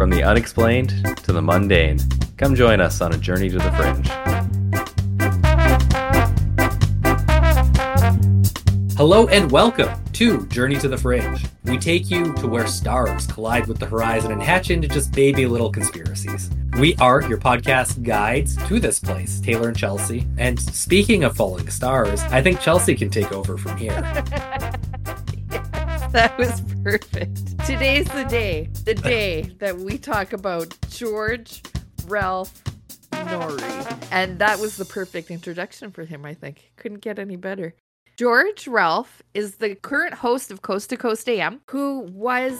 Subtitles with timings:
[0.00, 1.98] From the unexplained to the mundane,
[2.38, 4.08] come join us on a journey to the fringe.
[8.96, 11.44] Hello and welcome to Journey to the Fringe.
[11.64, 15.44] We take you to where stars collide with the horizon and hatch into just baby
[15.44, 16.48] little conspiracies.
[16.78, 20.26] We are your podcast guides to this place, Taylor and Chelsea.
[20.38, 24.00] And speaking of falling stars, I think Chelsea can take over from here.
[26.12, 27.56] That was perfect.
[27.64, 31.62] Today's the day, the day that we talk about George
[32.08, 32.64] Ralph
[33.12, 34.08] Noory.
[34.10, 36.72] And that was the perfect introduction for him, I think.
[36.74, 37.76] Couldn't get any better.
[38.20, 42.58] George Ralph is the current host of Coast to Coast AM, who was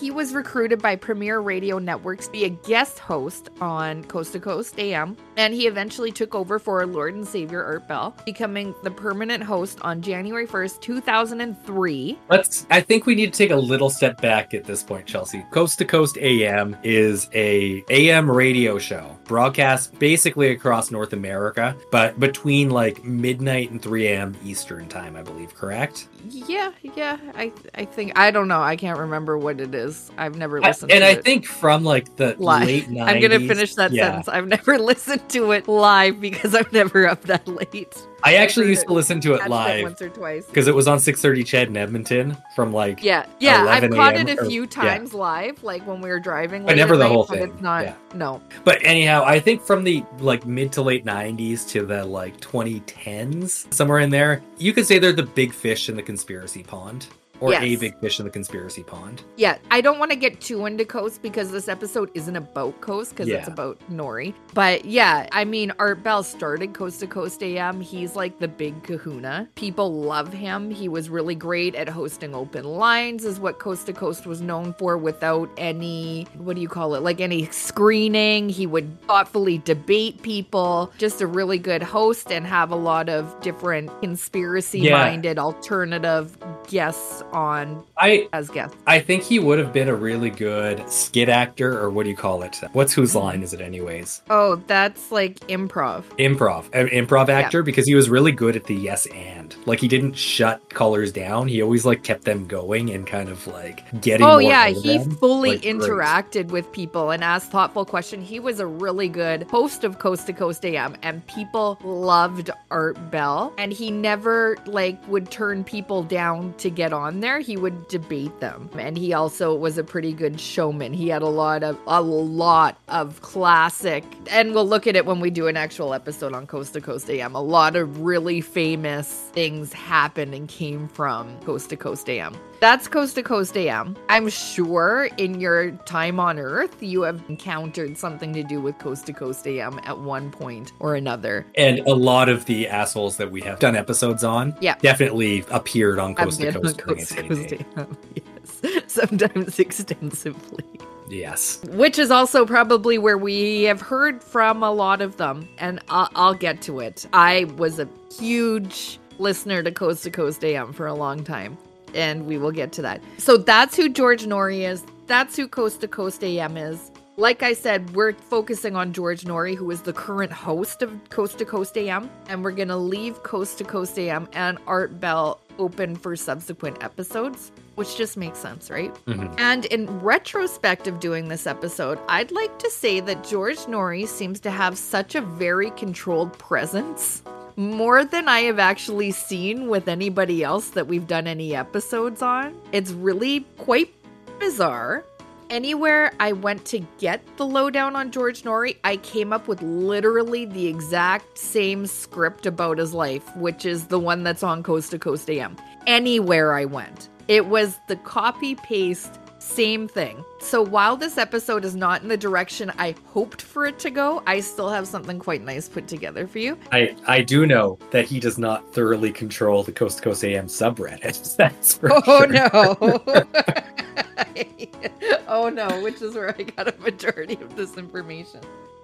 [0.00, 4.40] he was recruited by Premier Radio Networks to be a guest host on Coast to
[4.40, 8.90] Coast AM, and he eventually took over for Lord and Savior Art Bell, becoming the
[8.90, 12.18] permanent host on January 1st, 2003.
[12.30, 15.44] Let's I think we need to take a little step back at this point, Chelsea.
[15.50, 22.18] Coast to Coast AM is a AM radio show broadcast basically across North America, but
[22.20, 24.36] between like midnight and 3 a.m.
[24.44, 26.08] Eastern time, I believe, correct?
[26.28, 27.18] Yeah, yeah.
[27.34, 28.60] I I think I don't know.
[28.62, 30.10] I can't remember what it is.
[30.16, 32.66] I've never listened I- and to I think from like the live.
[32.66, 33.02] late 90s.
[33.06, 34.04] I'm gonna finish that yeah.
[34.06, 34.28] sentence.
[34.28, 37.94] I've never listened to it live because I'm never up that late.
[38.24, 40.46] I actually used to listen to it live once or twice.
[40.46, 43.64] because it was on 6:30 CHED in Edmonton from like Yeah, yeah.
[43.68, 44.68] I've caught it a or- few yeah.
[44.68, 46.64] times live, like when we were driving.
[46.64, 47.42] But never the night, whole thing.
[47.42, 47.84] It's not.
[47.84, 47.94] Yeah.
[48.14, 48.40] No.
[48.64, 53.72] But anyhow, I think from the like mid to late 90s to the like 2010s,
[53.72, 57.06] somewhere in there, you could say they're the big fish in the conspiracy pond.
[57.42, 59.24] Or a big fish in the conspiracy pond.
[59.36, 63.10] Yeah, I don't want to get too into Coast because this episode isn't about Coast
[63.10, 64.32] because it's about Noory.
[64.54, 67.80] But yeah, I mean, Art Bell started Coast to Coast AM.
[67.80, 69.48] He's like the big kahuna.
[69.56, 70.70] People love him.
[70.70, 74.74] He was really great at hosting open lines, is what Coast to Coast was known
[74.74, 78.48] for without any, what do you call it, like any screening.
[78.48, 80.92] He would thoughtfully debate people.
[80.96, 86.38] Just a really good host and have a lot of different conspiracy minded alternative
[86.68, 88.76] guests on I as guests.
[88.86, 92.16] I think he would have been a really good skit actor, or what do you
[92.16, 92.60] call it?
[92.72, 94.22] What's whose line is it, anyways?
[94.30, 96.04] Oh, that's like improv.
[96.18, 99.54] Improv, an improv actor, because he was really good at the yes and.
[99.66, 101.48] Like he didn't shut callers down.
[101.48, 104.26] He always like kept them going and kind of like getting.
[104.26, 105.10] Oh yeah, he them.
[105.12, 105.76] fully Like, great.
[105.76, 108.28] interacted with people and asked thoughtful questions.
[108.28, 113.10] He was a really good host of Coast to Coast AM and people loved Art
[113.10, 117.40] Bell and he never like would turn people down to get on there.
[117.40, 118.68] He would debate them.
[118.78, 120.92] And he also was a pretty good showman.
[120.92, 125.20] He had a lot of a lot of classic and we'll look at it when
[125.20, 127.34] we do an actual episode on Coast to Coast AM.
[127.34, 132.36] A lot of really famous things happened and came from Coast to Coast AM.
[132.62, 133.96] That's Coast to Coast AM.
[134.08, 139.04] I'm sure in your time on Earth, you have encountered something to do with Coast
[139.06, 141.44] to Coast AM at one point or another.
[141.56, 144.76] And a lot of the assholes that we have done episodes on, Yeah.
[144.80, 146.78] definitely appeared on Coast to Coast.
[146.78, 147.52] Coast to Coast.
[147.76, 147.98] AM.
[148.14, 148.84] Yes.
[148.86, 150.64] Sometimes extensively.
[151.10, 151.60] Yes.
[151.64, 155.48] Which is also probably where we have heard from a lot of them.
[155.58, 157.08] And I'll, I'll get to it.
[157.12, 157.88] I was a
[158.20, 161.58] huge listener to Coast to Coast AM for a long time.
[161.94, 163.02] And we will get to that.
[163.18, 164.84] So that's who George Noory is.
[165.06, 166.90] That's who Coast to Coast AM is.
[167.18, 171.38] Like I said, we're focusing on George Noory, who is the current host of Coast
[171.38, 172.10] to Coast AM.
[172.28, 176.82] And we're going to leave Coast to Coast AM and Art Bell open for subsequent
[176.82, 178.94] episodes, which just makes sense, right?
[179.06, 179.34] Mhm.
[179.38, 184.40] And in retrospect of doing this episode, I'd like to say that George Noory seems
[184.40, 187.22] to have such a very controlled presence.
[187.56, 192.58] More than I have actually seen with anybody else that we've done any episodes on.
[192.72, 193.92] It's really quite
[194.38, 195.04] bizarre.
[195.50, 200.46] Anywhere I went to get the lowdown on George Noory, I came up with literally
[200.46, 204.98] the exact same script about his life, which is the one that's on Coast to
[204.98, 205.56] Coast AM.
[205.86, 210.24] Anywhere I went, it was the copy paste same thing.
[210.38, 214.22] So while this episode is not in the direction I hoped for it to go,
[214.26, 216.56] I still have something quite nice put together for you.
[216.70, 220.46] I, I do know that he does not thoroughly control the Coast to Coast AM
[220.46, 221.36] subreddit.
[221.36, 222.26] That's for Oh sure.
[222.28, 222.76] no.
[225.28, 228.40] oh no, which is where I got a majority of this information.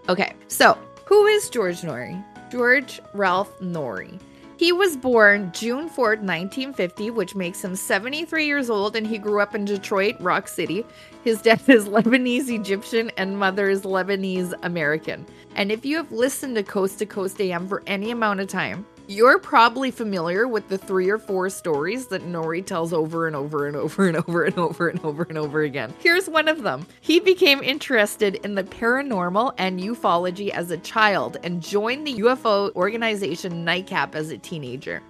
[0.08, 2.22] Okay, so who is George Noory?
[2.50, 4.18] George Ralph Noory.
[4.58, 9.40] He was born June 4th, 1950, which makes him 73 years old, and he grew
[9.40, 10.84] up in Detroit, Rock City.
[11.22, 15.24] His dad is Lebanese Egyptian and mother is Lebanese American.
[15.54, 18.84] And if you have listened to Coast to Coast AM for any amount of time,
[19.10, 23.66] You're probably familiar with the three or four stories that Noory tells over and over
[23.66, 25.94] and over and over and over and over and over again.
[25.98, 26.86] Here's one of them.
[27.00, 32.70] He became interested in the paranormal and ufology as a child and joined the UFO
[32.74, 35.02] organization NICAP as a teenager.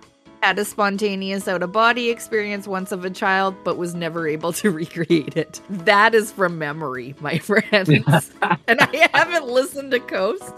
[0.43, 4.53] Had a spontaneous out of body experience once of a child, but was never able
[4.55, 5.61] to recreate it.
[5.69, 7.89] That is from memory, my friends.
[8.69, 10.53] and I haven't listened to Coast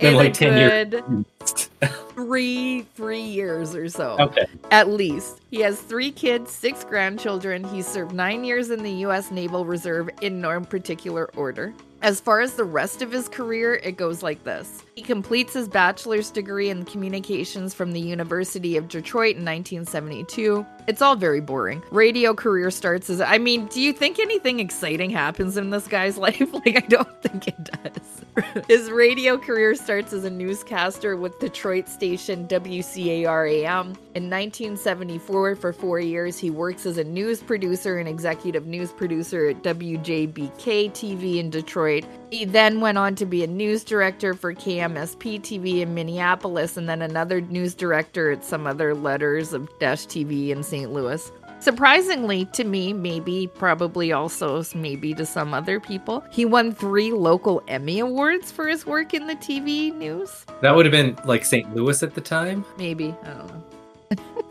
[0.00, 1.02] in like a 10
[1.42, 1.70] years.
[2.14, 4.44] three three years or so Okay.
[4.70, 9.30] at least he has three kids six grandchildren he served nine years in the u.s
[9.30, 11.72] naval reserve in no particular order
[12.02, 14.82] as far as the rest of his career, it goes like this.
[15.00, 20.66] He completes his bachelor's degree in communications from the University of Detroit in 1972.
[20.88, 21.82] It's all very boring.
[21.90, 26.18] Radio career starts as I mean, do you think anything exciting happens in this guy's
[26.18, 26.52] life?
[26.52, 28.10] Like, I don't think it does.
[28.68, 33.86] his radio career starts as a newscaster with Detroit station WCAR AM.
[34.14, 39.48] In 1974, for four years, he works as a news producer and executive news producer
[39.48, 42.04] at WJBK TV in Detroit.
[42.30, 44.52] He then went on to be a news director for
[44.90, 50.06] KMSP TV in Minneapolis and then another news director at some other letters of Dash
[50.06, 50.92] TV in St.
[50.92, 51.30] Louis.
[51.60, 57.62] Surprisingly to me, maybe, probably also maybe to some other people, he won three local
[57.68, 60.46] Emmy Awards for his work in the TV news.
[60.62, 61.74] That would have been like St.
[61.74, 62.64] Louis at the time.
[62.78, 63.64] Maybe, I don't know.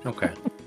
[0.06, 0.32] Okay.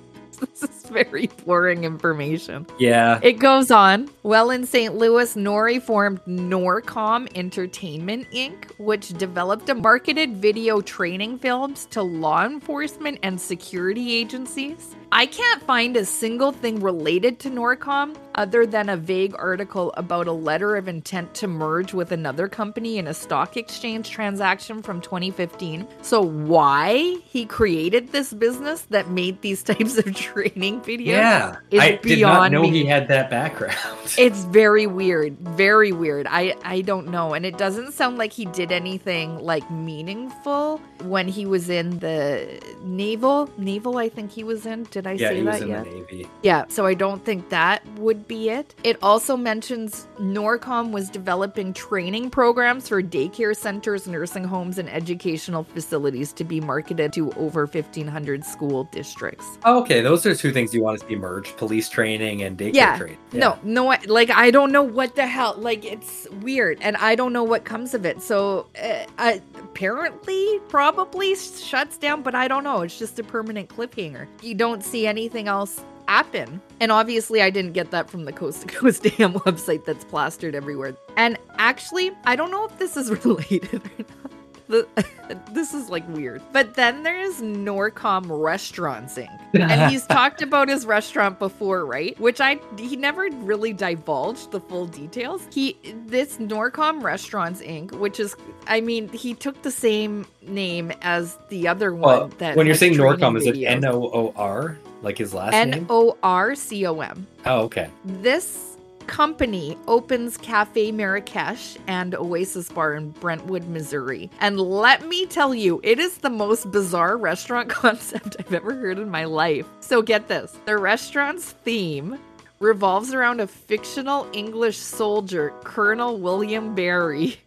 [0.60, 2.66] This is very boring information.
[2.78, 3.20] Yeah.
[3.22, 4.10] It goes on.
[4.22, 4.94] Well, in St.
[4.94, 12.44] Louis, Noory formed Norcom Entertainment Inc., which developed and marketed video training films to law
[12.44, 14.94] enforcement and security agencies.
[15.14, 20.26] I can't find a single thing related to Norcom other than a vague article about
[20.26, 25.02] a letter of intent to merge with another company in a stock exchange transaction from
[25.02, 25.86] 2015.
[26.00, 31.06] So, why he created this business that made these types of training videos?
[31.06, 31.56] Yeah.
[31.70, 32.70] is I did not know me.
[32.70, 33.76] he had that background.
[34.18, 36.26] It's very weird, very weird.
[36.28, 41.28] I I don't know, and it doesn't sound like he did anything like meaningful when
[41.28, 43.48] he was in the naval.
[43.56, 44.82] Naval, I think he was in.
[44.90, 45.84] Did I yeah, say he was that in yet?
[45.84, 46.28] the Navy.
[46.42, 48.74] Yeah, so I don't think that would be it.
[48.84, 55.64] It also mentions Norcom was developing training programs for daycare centers, nursing homes, and educational
[55.64, 59.58] facilities to be marketed to over 1,500 school districts.
[59.64, 60.00] Oh, okay.
[60.00, 62.98] Those are two things you want to see merged: police training and daycare Yeah.
[62.98, 63.18] training.
[63.32, 65.54] No, no, I- like I don't know what the hell.
[65.58, 68.20] Like it's weird, and I don't know what comes of it.
[68.22, 72.82] So uh, I, apparently, probably shuts down, but I don't know.
[72.82, 74.26] It's just a permanent cliffhanger.
[74.42, 78.60] You don't see anything else happen, and obviously, I didn't get that from the Coast
[78.60, 80.94] to Coast Dam website that's plastered everywhere.
[81.16, 84.32] And actually, I don't know if this is related or not.
[84.68, 84.86] The-
[85.52, 86.42] this is like weird.
[86.52, 89.38] But then there's Norcom Restaurants Inc.
[89.54, 92.18] and he's talked about his restaurant before, right?
[92.20, 95.46] Which I he never really divulged the full details.
[95.52, 95.76] He
[96.06, 98.36] this Norcom Restaurants Inc., which is
[98.66, 102.74] I mean, he took the same name as the other one Well, that when you're
[102.76, 103.56] saying Norcom, is it.
[103.62, 105.86] N O O R, like his last N name?
[105.90, 107.26] O R C O M.
[107.46, 107.90] Oh, okay.
[108.04, 108.71] This
[109.02, 114.30] company opens Cafe Marrakesh and Oasis Bar in Brentwood, Missouri.
[114.40, 118.98] And let me tell you, it is the most bizarre restaurant concept I've ever heard
[118.98, 119.66] in my life.
[119.80, 122.18] So get this the restaurant's theme
[122.60, 127.40] revolves around a fictional English soldier, Colonel William Barry.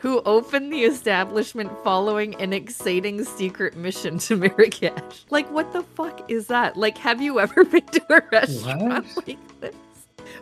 [0.00, 5.24] Who opened the establishment following an exciting secret mission to Marrakesh?
[5.30, 6.76] Like, what the fuck is that?
[6.76, 9.26] Like, have you ever been to a restaurant What?
[9.26, 9.74] like this?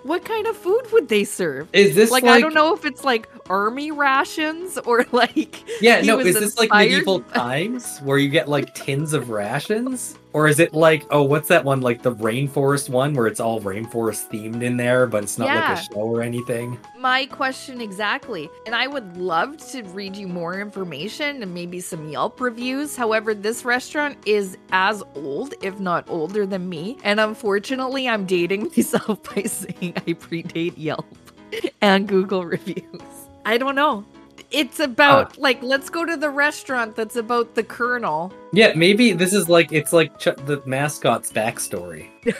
[0.03, 1.69] What kind of food would they serve?
[1.73, 5.62] Is this Like, like, I don't know if it's like army rations or like.
[5.81, 6.19] Yeah, no.
[6.19, 10.75] Is this like medieval times where you get like tins of rations, or is it
[10.75, 14.76] like oh, what's that one like the rainforest one where it's all rainforest themed in
[14.76, 16.79] there, but it's not like a show or anything?
[16.99, 18.50] My question exactly.
[18.67, 22.97] And I would love to read you more information and maybe some Yelp reviews.
[22.97, 26.99] However, this restaurant is as old, if not older than me.
[27.05, 31.07] And unfortunately, I'm dating myself by saying I predate Yelp
[31.81, 33.00] and Google reviews.
[33.47, 34.05] I don't know.
[34.54, 35.40] It's about oh.
[35.40, 38.32] like let's go to the restaurant that's about the colonel.
[38.52, 42.08] Yeah, maybe this is like it's like Ch- the mascot's backstory.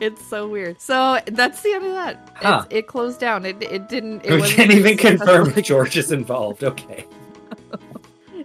[0.00, 0.80] It's so weird.
[0.80, 2.30] So that's the end of that.
[2.36, 2.62] Huh.
[2.66, 3.44] It's, it closed down.
[3.44, 4.24] It it didn't.
[4.24, 6.62] It we can't even confirm George is involved.
[6.62, 7.06] Okay.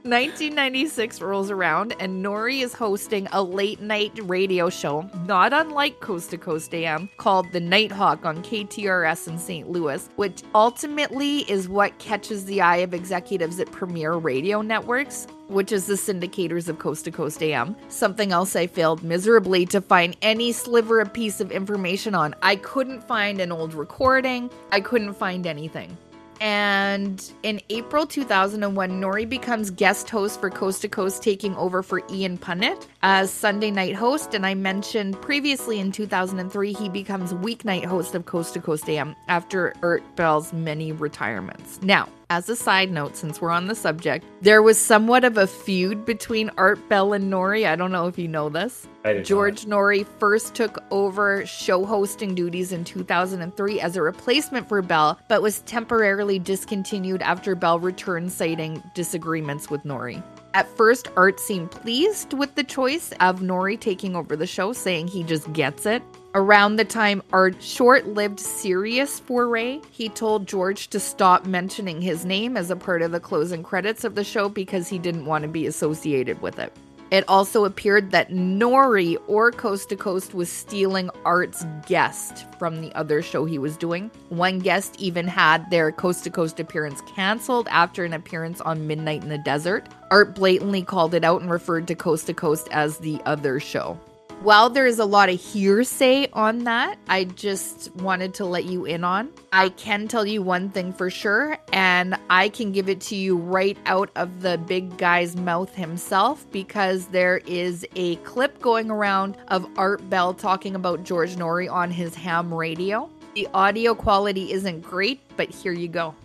[0.03, 6.29] 1996 rolls around and Noory is hosting a late night radio show, not unlike Coast
[6.29, 9.69] to Coast AM, called The Nighthawk on KTRS in St.
[9.69, 15.27] Louis, which ultimately is what catches the eye of executives at premier radio networks.
[15.49, 17.75] which is the syndicators of Coast to Coast AM.
[17.87, 22.35] Something else I failed miserably to find any sliver of piece of information on.
[22.43, 25.97] I couldn't find an old recording, I couldn't find anything.
[26.41, 32.01] And in April 2001, Noory becomes guest host for Coast to Coast, taking over for
[32.09, 34.33] Ian Punnett as Sunday night host.
[34.33, 39.15] And I mentioned previously in 2003, he becomes weeknight host of Coast to Coast AM
[39.27, 41.81] after Art Bell's many retirements.
[41.81, 45.47] Now, as a side note, since we're on the subject, there was somewhat of a
[45.47, 47.67] feud between Art Bell and Noory.
[47.67, 48.87] I don't know if you know this.
[49.23, 49.77] George not.
[49.77, 55.41] Noory first took over show hosting duties in 2003 as a replacement for Bell, but
[55.41, 60.23] was temporarily discontinued after Bell returned, citing disagreements with Noory.
[60.53, 65.07] At first, Art seemed pleased with the choice of Noory taking over the show, saying
[65.07, 66.03] he just gets it.
[66.35, 72.23] Around the time Art's short lived Sirius foray, he told George to stop mentioning his
[72.23, 75.41] name as a part of the closing credits of the show because he didn't want
[75.41, 76.71] to be associated with it.
[77.09, 82.93] It also appeared that Noory or Coast to Coast was stealing Art's guest from the
[82.93, 84.11] other show he was doing.
[84.29, 89.23] One guest even had their Coast to Coast appearance canceled after an appearance on Midnight
[89.23, 89.89] in the Desert.
[90.11, 93.99] Art blatantly called it out and referred to Coast to Coast as the other show.
[94.41, 98.85] While there is a lot of hearsay on that, I just wanted to let you
[98.85, 99.31] in on.
[99.51, 103.35] I can tell you one thing for sure, and I can give it to you
[103.35, 109.35] right out of the big guy's mouth himself because there is a clip going around
[109.49, 113.09] of Art Bell talking about George Noory on his ham radio.
[113.35, 116.15] The audio quality isn't great, but here you go.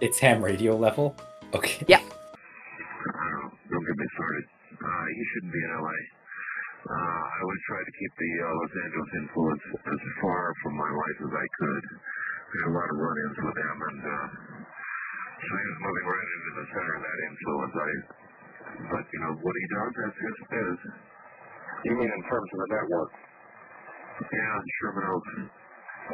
[0.00, 1.16] It's ham radio level?
[1.52, 1.84] Okay.
[1.88, 1.98] Yeah.
[3.68, 4.44] Don't get me started.
[4.80, 5.90] Uh, you shouldn't be in LA.
[6.84, 10.90] Uh, I always tried to keep the uh, Los Angeles influence as far from my
[10.94, 11.84] life as I could.
[11.90, 14.26] We had a lot of run-ins with them, and uh,
[15.42, 17.74] so he was moving right into the center of that influence.
[17.74, 17.90] I,
[18.94, 20.78] but you know what he does, that's his biz.
[21.84, 23.10] You mean in terms of the network?
[24.22, 25.34] Yeah, Sherman Oaks.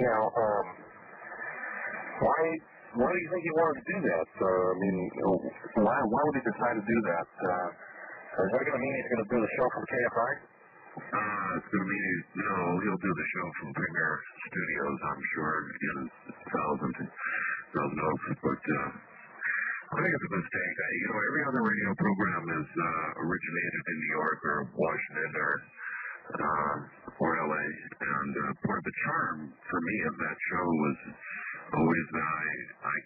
[0.00, 0.66] Now, um,
[2.24, 2.40] why
[3.04, 4.28] why do you think he wanted to do that?
[4.40, 4.96] Uh, I mean,
[5.84, 7.28] why why would he decide to do that?
[7.36, 7.68] Uh,
[8.40, 10.49] is that going to mean he's going to do the show from KFI?
[10.90, 11.98] Uh, it's going to
[12.34, 14.12] you know, he'll do the show from Premier
[14.50, 15.98] Studios, I'm sure, in
[16.50, 16.94] Thousand,
[17.70, 18.26] Thousand Oaks.
[18.42, 20.76] But uh, I think it's a mistake.
[20.82, 25.30] I, you know, every other radio program is uh, originated in New York or Washington
[25.38, 25.52] or
[26.30, 26.76] uh,
[27.22, 27.64] or LA,
[28.02, 30.98] and uh, part of the charm for me of that show was
[31.74, 32.46] always that I,
[32.86, 32.96] I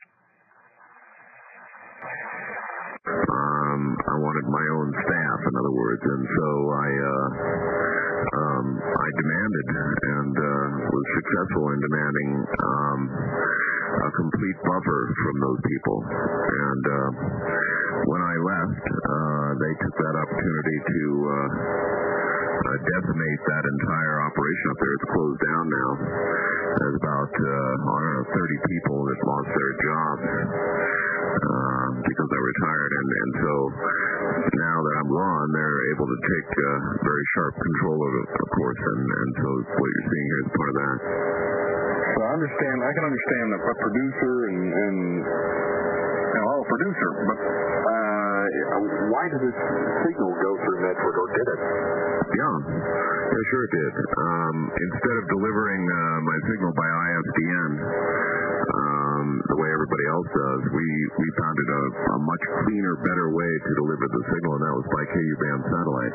[3.05, 7.27] um, I wanted my own staff, in other words, and so I uh,
[8.27, 13.01] um, I demanded and uh, was successful in demanding um,
[14.03, 15.99] a complete buffer from those people.
[16.11, 17.09] And uh,
[18.11, 24.67] when I left, uh, they took that opportunity to uh, uh, decimate that entire operation
[24.75, 24.95] up there.
[24.99, 25.91] It's closed down now.
[26.83, 31.04] There's about uh, I don't know 30 people that lost their jobs
[31.35, 33.55] uh, because I retired, and and so
[34.55, 36.69] now that I'm gone, they're able to take uh,
[37.03, 40.51] very sharp control of it, of course, and and so what you're seeing here is
[40.55, 40.97] part of that.
[42.15, 42.77] So I understand.
[42.87, 48.43] I can understand a, a producer and and you know, a producer, but uh,
[49.11, 49.59] why did this
[50.07, 51.61] signal go through Medford, or did it?
[52.35, 53.93] Yeah, yeah, sure it did.
[53.95, 57.73] Um, instead of delivering uh, my signal by ISDN.
[59.55, 63.53] The way everybody else does, we we found it a, a much cleaner, better way
[63.55, 66.15] to deliver the signal, and that was by KU band satellite.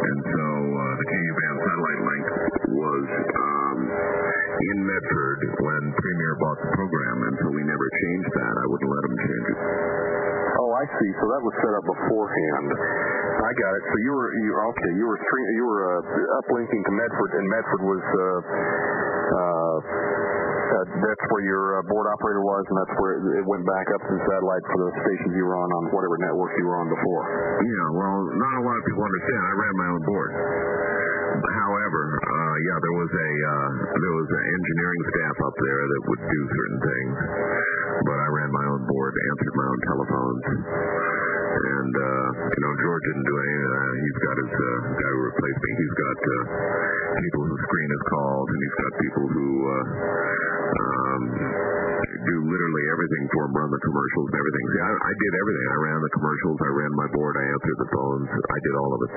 [0.00, 2.24] And so uh, the KU band satellite link
[2.72, 3.04] was
[3.36, 8.54] um, in Medford when Premier bought the program, and so we never changed that.
[8.56, 9.58] I wouldn't let them change it.
[10.64, 11.10] Oh, I see.
[11.20, 12.68] So that was set up beforehand.
[13.44, 13.84] I got it.
[13.92, 14.92] So you were you okay?
[14.96, 18.04] You were stream, you were uh, uplinking to Medford, and Medford was.
[18.08, 18.40] Uh,
[19.34, 19.53] uh,
[20.88, 24.10] that's where your uh, board operator was, and that's where it went back up to
[24.14, 27.22] the satellite for the stations you were on on whatever network you were on before.
[27.64, 29.40] Yeah, well, not a lot of people understand.
[29.40, 30.30] I ran my own board.
[31.34, 36.00] However, uh, yeah, there was a uh, there was an engineering staff up there that
[36.06, 37.14] would do certain things,
[38.06, 40.44] but I ran my own board, answered my own telephones,
[41.54, 43.90] and uh, you know George didn't do any of that.
[43.94, 44.66] He's got his uh,
[44.98, 45.70] guy who replaced me.
[45.78, 46.42] He's got uh,
[47.22, 49.84] people who screen his calls, and he's got people who uh,
[50.74, 51.22] um,
[52.24, 54.64] do literally everything for him, run the commercials and everything.
[54.74, 55.66] See, I, I did everything.
[55.68, 58.90] I ran the commercials, I ran my board, I answered the phones, I did all
[58.94, 59.12] of it.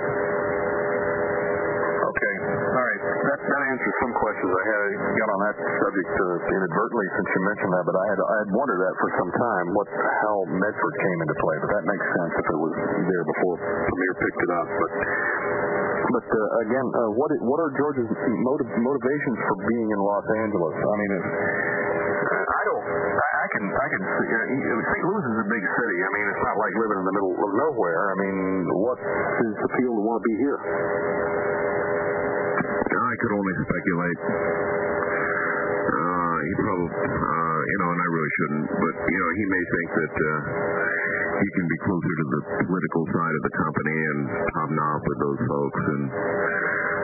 [3.48, 4.88] That, answers answer some questions I had.
[5.16, 8.50] Got on that subject uh, inadvertently since you mentioned that, but I had I had
[8.52, 11.56] wondered that for some time what how Medford came into play.
[11.64, 12.74] But that makes sense if it was
[13.08, 14.68] there before Premier picked it up.
[14.68, 14.92] But
[16.12, 20.76] but uh, again, uh, what what are George's motiv- motivations for being in Los Angeles?
[20.84, 21.24] I mean, if,
[22.52, 22.84] I don't.
[22.84, 23.64] I can.
[23.64, 24.28] I can see.
[24.28, 24.44] Uh,
[24.92, 25.04] St.
[25.08, 25.98] Louis is a big city.
[26.04, 28.04] I mean, it's not like living in the middle of nowhere.
[28.12, 28.38] I mean,
[28.84, 30.60] what's his appeal to want to be here?
[32.98, 34.22] I could only speculate.
[35.88, 39.64] Uh, he probably, uh, you know, and I really shouldn't, but you know, he may
[39.70, 40.38] think that uh,
[41.38, 44.20] he can be closer to the political side of the company and
[44.58, 46.04] hobnob with those folks, and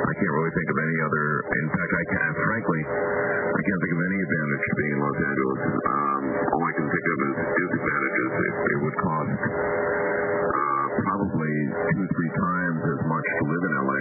[0.04, 1.26] I can't really think of any other.
[1.64, 2.36] In fact, I can't.
[2.44, 5.62] Frankly, I can't think of any advantage to being in Los Angeles.
[5.86, 6.24] Um,
[6.58, 8.30] all I can think of is disadvantages.
[8.34, 11.54] It, it would cost uh, probably
[11.94, 14.00] two, three times as much to live in LA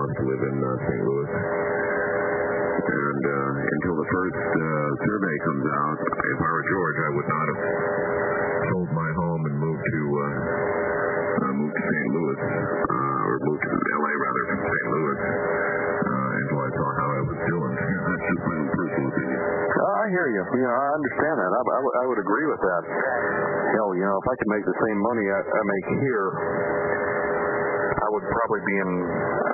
[0.00, 1.02] cost to live in uh, St.
[1.04, 1.30] Louis.
[2.80, 7.28] And uh, until the first uh, survey comes out, if I were George, I would
[7.28, 7.60] not have
[8.72, 10.00] sold my home and moved to
[11.60, 12.08] moved to St.
[12.16, 14.86] Louis, or moved to LA rather from St.
[14.88, 17.72] Louis until I saw how I was doing.
[18.08, 19.40] That's just my own personal opinion.
[20.00, 20.42] I hear you.
[20.56, 21.50] You know, I understand that.
[21.52, 22.82] I, I, would- agree with that.
[23.76, 26.28] Hell, you know, if I could make the same money I, I make here,
[28.10, 28.90] would probably be in.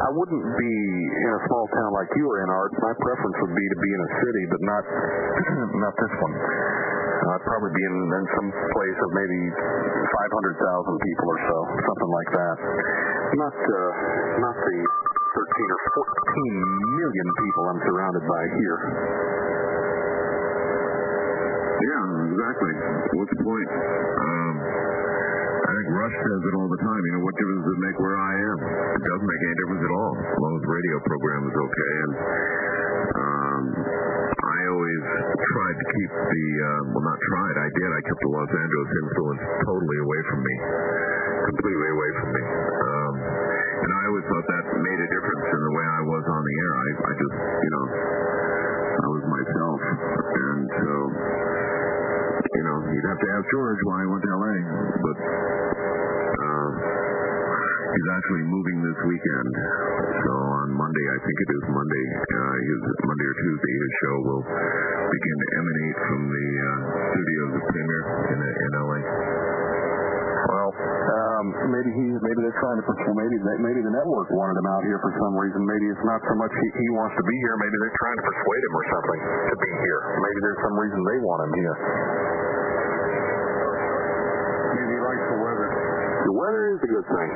[0.06, 0.74] I wouldn't be
[1.12, 2.72] in a small town like you are in, Art.
[2.80, 4.84] My preference would be to be in a city, but not
[5.84, 6.34] not this one.
[7.26, 12.30] I'd probably be in, in some place of maybe 500,000 people or so, something like
[12.32, 12.56] that.
[13.34, 13.90] Not uh,
[14.46, 14.76] not the
[15.36, 18.78] 13 or 14 million people I'm surrounded by here.
[21.76, 22.72] Yeah, exactly.
[23.20, 23.68] What's the point?
[23.68, 24.45] Um, I think
[25.86, 27.02] Rush says it all the time.
[27.06, 28.58] You know, what difference does it make where I am?
[28.98, 31.92] It doesn't make any difference at all, as long as the radio program is okay.
[32.02, 32.12] And
[33.16, 33.62] um,
[34.34, 35.02] I always
[35.46, 37.90] tried to keep the, uh, well, not tried, I did.
[37.94, 40.54] I kept the Los Angeles influence totally away from me,
[41.54, 42.42] completely away from me.
[42.42, 43.14] Um,
[43.86, 46.56] and I always thought that made a difference in the way I was on the
[46.66, 46.72] air.
[46.74, 47.84] I, I just, you know,
[52.96, 54.56] you'd have to ask George why he went to LA.
[55.04, 56.68] But uh,
[57.92, 59.52] he's actually moving this weekend.
[60.24, 64.16] So on Monday, I think it is Monday, uh, his Monday or Tuesday, his show
[64.32, 64.44] will
[65.12, 66.68] begin to emanate from the uh,
[67.12, 69.00] studios of Premier in, in LA.
[70.46, 72.84] Well, um, maybe he, maybe they're trying to.
[73.16, 75.58] Maybe maybe the network wanted him out here for some reason.
[75.66, 77.54] Maybe it's not so much he, he wants to be here.
[77.58, 80.00] Maybe they're trying to persuade him or something to be here.
[80.22, 81.76] Maybe there's some reason they want him here.
[86.36, 87.30] Weather is a good thing.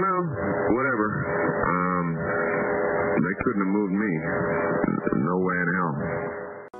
[0.00, 0.22] Well,
[0.72, 1.06] whatever.
[1.68, 2.06] Um,
[3.20, 4.12] they couldn't have moved me.
[5.20, 5.92] No way in hell.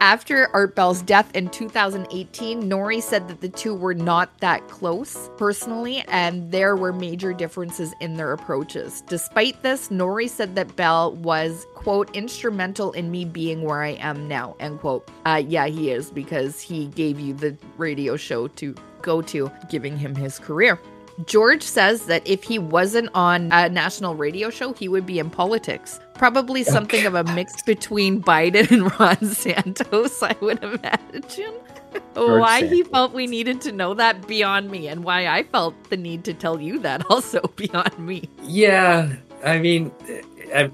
[0.00, 5.28] After Art Bell's death in 2018, Noory said that the two were not that close
[5.36, 9.02] personally, and there were major differences in their approaches.
[9.08, 14.26] Despite this, Noory said that Bell was, quote, instrumental in me being where I am
[14.26, 15.06] now, end quote.
[15.26, 19.98] Uh, yeah, he is, because he gave you the radio show to go to, giving
[19.98, 20.80] him his career.
[21.26, 25.28] George says that if he wasn't on a national radio show, he would be in
[25.28, 26.00] politics.
[26.20, 31.54] Probably something of a mix between Biden and Ron Santos, I would imagine.
[32.14, 35.96] why he felt we needed to know that beyond me, and why I felt the
[35.96, 38.28] need to tell you that also beyond me.
[38.42, 39.92] Yeah, I mean,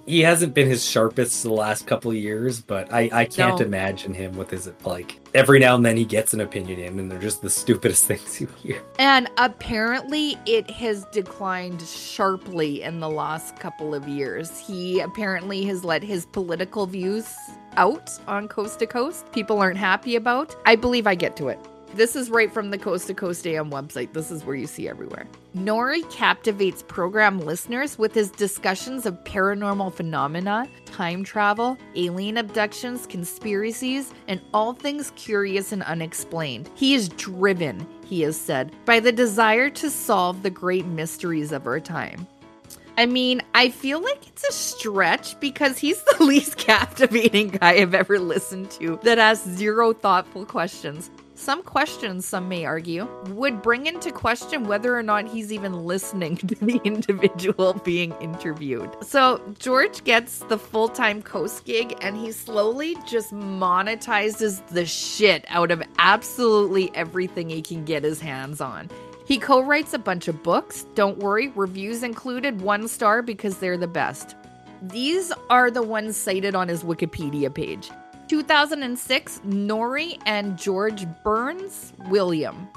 [0.04, 3.66] he hasn't been his sharpest the last couple of years, but I, I can't No.
[3.66, 7.10] imagine him with his like every now and then he gets an opinion in, and
[7.10, 8.82] they're just the stupidest things you hear.
[8.98, 14.58] And apparently, it has declined sharply in the last couple of years.
[14.58, 17.32] He apparently has let his political views
[17.76, 19.30] out on Coast to Coast.
[19.32, 20.56] People aren't happy about.
[20.64, 21.60] I believe I get to it.
[21.94, 24.12] This is right from the Coast to Coast AM website.
[24.12, 25.26] This is where you see everywhere.
[25.56, 34.12] Noory captivates program listeners with his discussions of paranormal phenomena, time travel, alien abductions, conspiracies,
[34.28, 36.68] and all things curious and unexplained.
[36.74, 41.66] He is driven, he has said, by the desire to solve the great mysteries of
[41.66, 42.26] our time.
[42.98, 47.94] I mean, I feel like it's a stretch because he's the least captivating guy I've
[47.94, 51.10] ever listened to that asks zero thoughtful questions.
[51.38, 56.36] Some questions, some may argue, would bring into question whether or not he's even listening
[56.38, 58.90] to the individual being interviewed.
[59.02, 65.44] So, George gets the full time coast gig and he slowly just monetizes the shit
[65.48, 68.88] out of absolutely everything he can get his hands on.
[69.26, 70.86] He co writes a bunch of books.
[70.94, 74.34] Don't worry, reviews included one star because they're the best.
[74.80, 77.90] These are the ones cited on his Wikipedia page
[78.28, 82.68] 2006, Noory and George Burns William.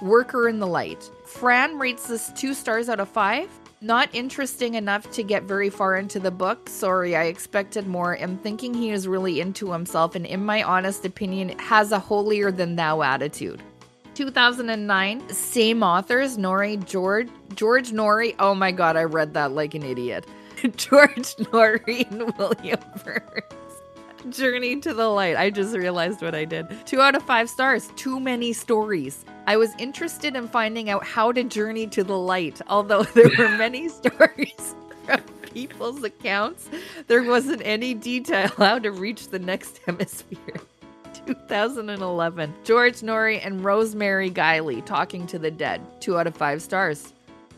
[0.00, 1.10] Worker in the Light.
[1.24, 3.48] Fran rates this two stars out of five.
[3.80, 6.68] Not interesting enough to get very far into the book.
[6.68, 8.16] Sorry, I expected more.
[8.16, 12.52] I'm thinking he is really into himself, and in my honest opinion, has a holier
[12.52, 13.60] than thou attitude.
[14.14, 18.34] 2009, same authors, Noory George George Noory.
[18.38, 20.26] Oh my god, I read that like an idiot.
[20.76, 23.61] George Noory and William Birnes.
[24.30, 25.36] Journey to the Light.
[25.36, 26.66] I just realized what I did.
[26.86, 27.90] Two out of five stars.
[27.96, 29.24] Too many stories.
[29.46, 33.48] I was interested in finding out how to journey to the light, although there were
[33.56, 36.68] many stories from people's accounts.
[37.08, 40.60] There wasn't any detail how to reach the next hemisphere.
[41.26, 42.54] 2011.
[42.64, 45.80] George Noory and Rosemary Guiley talking to the dead.
[46.00, 47.12] Two out of five stars.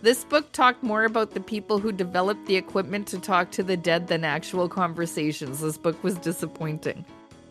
[0.05, 3.75] This book talked more about the people who developed the equipment to talk to the
[3.75, 5.63] dead than actual conversations.
[5.63, 7.07] This book was disappointing.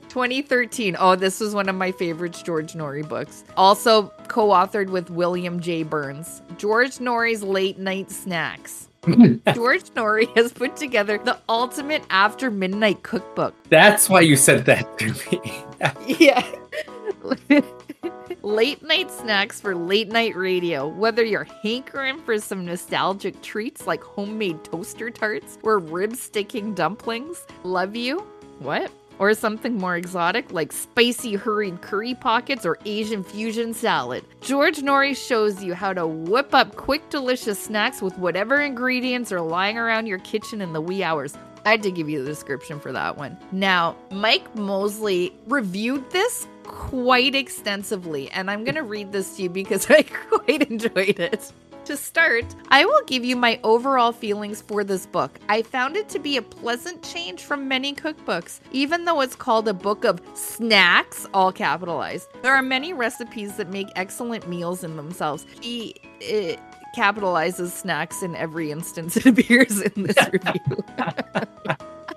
[0.09, 0.95] 2013.
[0.99, 3.43] Oh, this was one of my favorite George Noory books.
[3.57, 5.83] Also co authored with William J.
[5.83, 6.43] Birnes.
[6.59, 8.87] George Noory's Late Night Snacks.
[9.07, 13.55] George Noory has put together the ultimate after midnight cookbook.
[13.69, 15.63] That's why you said that to me.
[16.19, 16.45] Yeah.
[18.45, 20.85] Late night snacks for late night radio.
[20.85, 27.47] Whether you're hankering for some nostalgic treats like homemade toaster tarts or rib sticking dumplings,
[27.63, 28.19] love you.
[28.59, 28.91] What?
[29.17, 34.25] Or something more exotic like spicy hurried curry pockets or Asian fusion salad.
[34.41, 39.39] George Noory shows you how to whip up quick, delicious snacks with whatever ingredients are
[39.39, 41.33] lying around your kitchen in the wee hours.
[41.65, 43.37] I had to give you the description for that one.
[43.53, 49.49] Now, Mike Mosley reviewed this quite extensively, and I'm going to read this to you
[49.49, 51.51] because I quite enjoyed it.
[51.85, 55.37] To start, I will give you my overall feelings for this book.
[55.49, 59.67] I found it to be a pleasant change from many cookbooks, even though it's called
[59.67, 62.29] a book of snacks, all capitalized.
[62.41, 65.45] There are many recipes that make excellent meals in themselves.
[65.59, 66.57] He it
[66.95, 70.83] capitalizes snacks in every instance it appears in this review.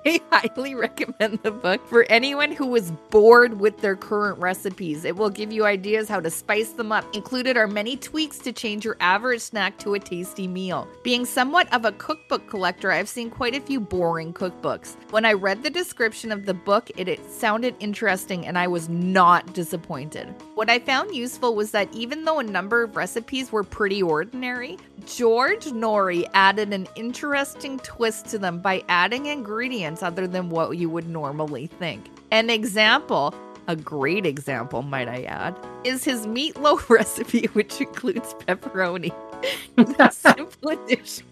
[0.06, 5.04] I highly recommend the book for anyone who is bored with their current recipes.
[5.04, 7.04] It will give you ideas how to spice them up.
[7.12, 10.86] Included are many tweaks to change your average snack to a tasty meal.
[11.02, 14.94] Being somewhat of a cookbook collector, I've seen quite a few boring cookbooks.
[15.10, 18.88] When I read the description of the book, it, it sounded interesting and I was
[18.88, 20.32] not disappointed.
[20.54, 24.78] What I found useful was that even though a number of recipes were pretty ordinary,
[25.04, 30.88] George Noory added an interesting twist to them by adding ingredients other than what you
[30.90, 32.10] would normally think.
[32.30, 33.34] An example,
[33.68, 39.12] a great example, might I add, is his meatloaf recipe, which includes pepperoni.
[39.76, 41.26] the simple addition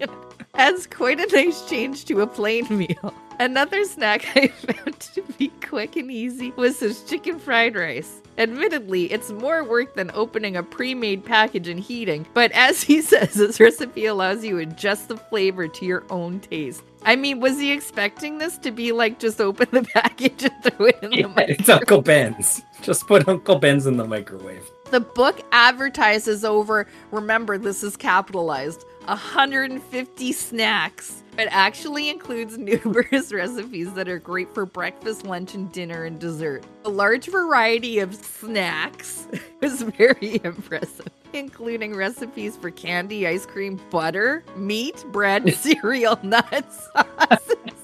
[0.54, 3.14] adds quite a nice change to a plain meal.
[3.40, 8.20] Another snack I found to be quick and easy was his chicken fried rice.
[8.38, 13.00] Admittedly, it's more work than opening a pre made package and heating, but as he
[13.10, 16.82] says, this recipe allows you to adjust the flavor to your own taste.
[17.06, 20.86] I mean, was he expecting this to be like just open the package and throw
[20.86, 21.60] it in Yeah, the microwave?
[21.60, 22.62] it's Uncle Ben's.
[22.82, 24.64] Just put Uncle Ben's in the microwave.
[24.90, 31.22] The book advertises over, remember, this is capitalized, 150 snacks.
[31.36, 36.64] It actually includes numerous recipes that are great for breakfast, lunch, and dinner and dessert.
[36.84, 39.26] A large variety of snacks
[39.60, 47.74] is very impressive, including recipes for candy, ice cream, butter, meat, bread, cereal, nuts, sauces,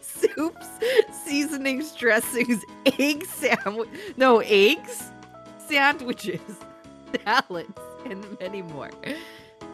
[0.00, 0.66] soups,
[1.24, 2.64] seasonings, dressings,
[2.98, 5.10] egg sandwich, no, eggs,
[5.66, 6.40] sandwiches,
[7.24, 8.90] salads, and many more.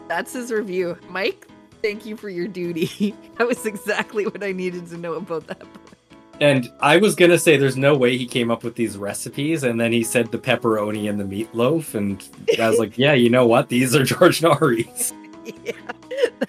[0.08, 0.98] That's his review.
[1.08, 1.46] Mike,
[1.82, 3.14] thank you for your duty.
[3.38, 5.96] that was exactly what I needed to know about that book.
[6.40, 9.80] And I was gonna say there's no way he came up with these recipes, and
[9.80, 12.26] then he said the pepperoni and the meatloaf, and
[12.60, 13.68] I was like, yeah, you know what?
[13.68, 15.12] These are George Noory's.
[15.64, 15.72] Yeah,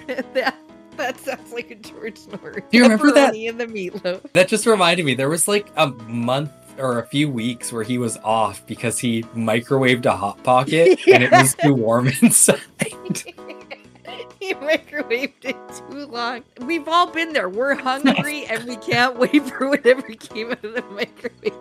[0.34, 0.56] that,
[0.98, 2.64] that sounds like a George Noory's.
[2.70, 3.34] Do you remember that?
[3.34, 4.32] Pepperoni and the meatloaf.
[4.34, 5.16] That just reminded me.
[5.16, 9.24] There was like a month or a few weeks where he was off because he
[9.36, 12.60] microwaved a hot pocket and it was too warm inside.
[14.40, 15.58] he microwaved it
[15.90, 16.44] too long.
[16.62, 17.50] We've all been there.
[17.50, 21.54] We're hungry and we can't wait for whatever came out of the microwave.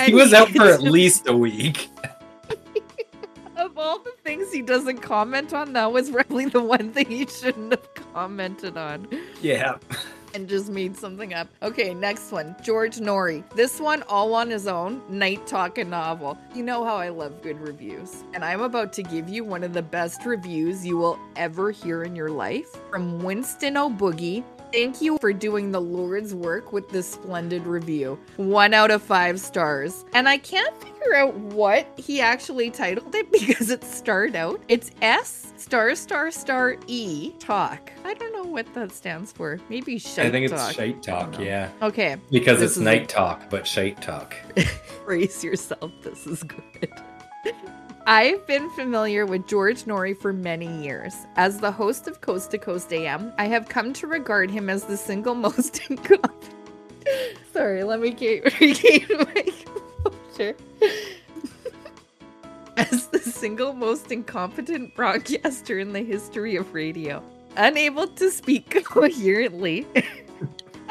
[0.06, 1.88] he was out for at least a week.
[3.56, 7.26] Of all the things he doesn't comment on, that was probably the one thing he
[7.26, 9.06] shouldn't have commented on.
[9.40, 9.78] Yeah.
[10.34, 11.48] And just made something up.
[11.62, 12.56] Okay, next one.
[12.62, 13.44] George Noory.
[13.54, 16.38] This one all on his own, Night Talking novel.
[16.54, 18.24] You know how I love good reviews.
[18.34, 22.02] And I'm about to give you one of the best reviews you will ever hear
[22.02, 24.42] in your life from Winston O'Boogie.
[24.72, 28.18] Thank you for doing the Lord's work with this splendid review.
[28.36, 30.04] One out of five stars.
[30.14, 34.60] And I can't figure out what he actually titled it because it starred out.
[34.68, 37.92] It's S star star star E talk.
[38.04, 39.60] I don't know what that stands for.
[39.68, 40.72] Maybe shite I think it's talk.
[40.74, 41.68] shite talk, yeah.
[41.82, 42.16] Okay.
[42.30, 44.34] Because This it's night a- talk, but shite talk.
[45.04, 45.92] Brace yourself.
[46.02, 46.88] This is good.
[48.06, 51.14] I've been familiar with George Noory for many years.
[51.36, 54.84] As the host of Coast to Coast AM, I have come to regard him as
[54.84, 56.54] the single most incompetent.
[57.52, 58.10] Sorry, let me
[58.60, 59.44] regain my
[60.02, 60.56] composure.
[62.76, 67.22] as the single most incompetent broadcaster in the history of radio.
[67.56, 69.86] Unable to speak coherently.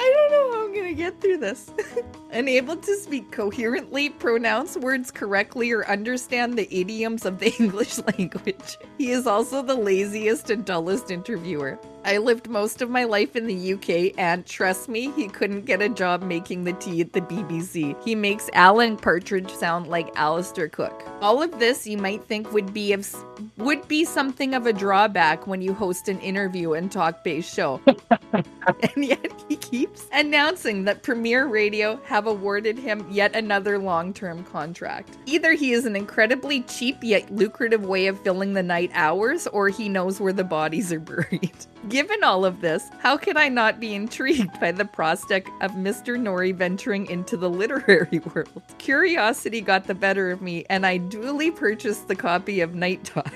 [0.01, 1.69] I don't know how I'm gonna get through this.
[2.31, 8.79] Unable to speak coherently, pronounce words correctly, or understand the idioms of the English language.
[8.97, 11.77] He is also the laziest and dullest interviewer.
[12.03, 15.81] I lived most of my life in the UK, and trust me, he couldn't get
[15.81, 17.95] a job making the tea at the BBC.
[18.03, 21.03] He makes Alan Partridge sound like Alistair Cooke.
[21.21, 23.07] All of this you might think would be of
[23.57, 27.79] would be something of a drawback when you host an interview and talk-based show.
[28.95, 35.17] and yet he keeps announcing that Premier Radio have awarded him yet another long-term contract.
[35.25, 39.69] Either he is an incredibly cheap yet lucrative way of filling the night hours, or
[39.69, 41.51] he knows where the bodies are buried.
[41.89, 46.15] Given all of this, how can I not be intrigued by the prospect of Mr.
[46.15, 48.61] Noory venturing into the literary world?
[48.77, 53.33] Curiosity got the better of me, and I duly purchased the copy of Night Talk.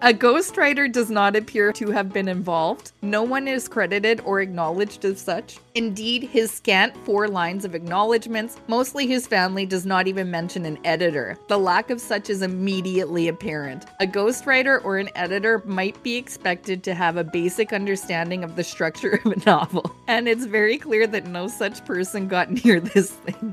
[0.00, 2.92] A ghostwriter does not appear to have been involved.
[3.02, 5.58] No one is credited or acknowledged as such.
[5.76, 10.78] Indeed, his scant four lines of acknowledgments, mostly his family, does not even mention an
[10.84, 11.36] editor.
[11.48, 13.86] The lack of such is immediately apparent.
[13.98, 18.62] A ghostwriter or an editor might be expected to have a basic understanding of the
[18.62, 23.10] structure of a novel, and it's very clear that no such person got near this
[23.10, 23.52] thing.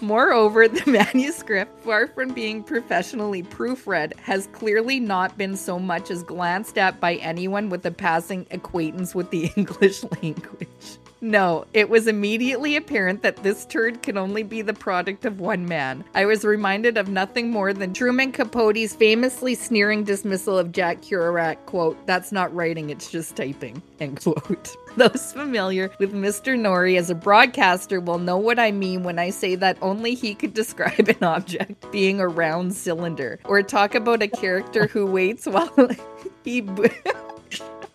[0.00, 6.24] Moreover, the manuscript, far from being professionally proofread, has clearly not been so much as
[6.24, 10.98] glanced at by anyone with a passing acquaintance with the English language.
[11.22, 15.66] No, it was immediately apparent that this turd can only be the product of one
[15.66, 16.02] man.
[16.14, 21.56] I was reminded of nothing more than Truman Capote's famously sneering dismissal of Jack Kerouac,
[21.66, 24.74] quote, that's not writing, it's just typing, end quote.
[24.96, 26.58] Those familiar with Mr.
[26.58, 30.34] Noory as a broadcaster will know what I mean when I say that only he
[30.34, 35.46] could describe an object being a round cylinder, or talk about a character who waits
[35.46, 35.90] while
[36.44, 36.62] he.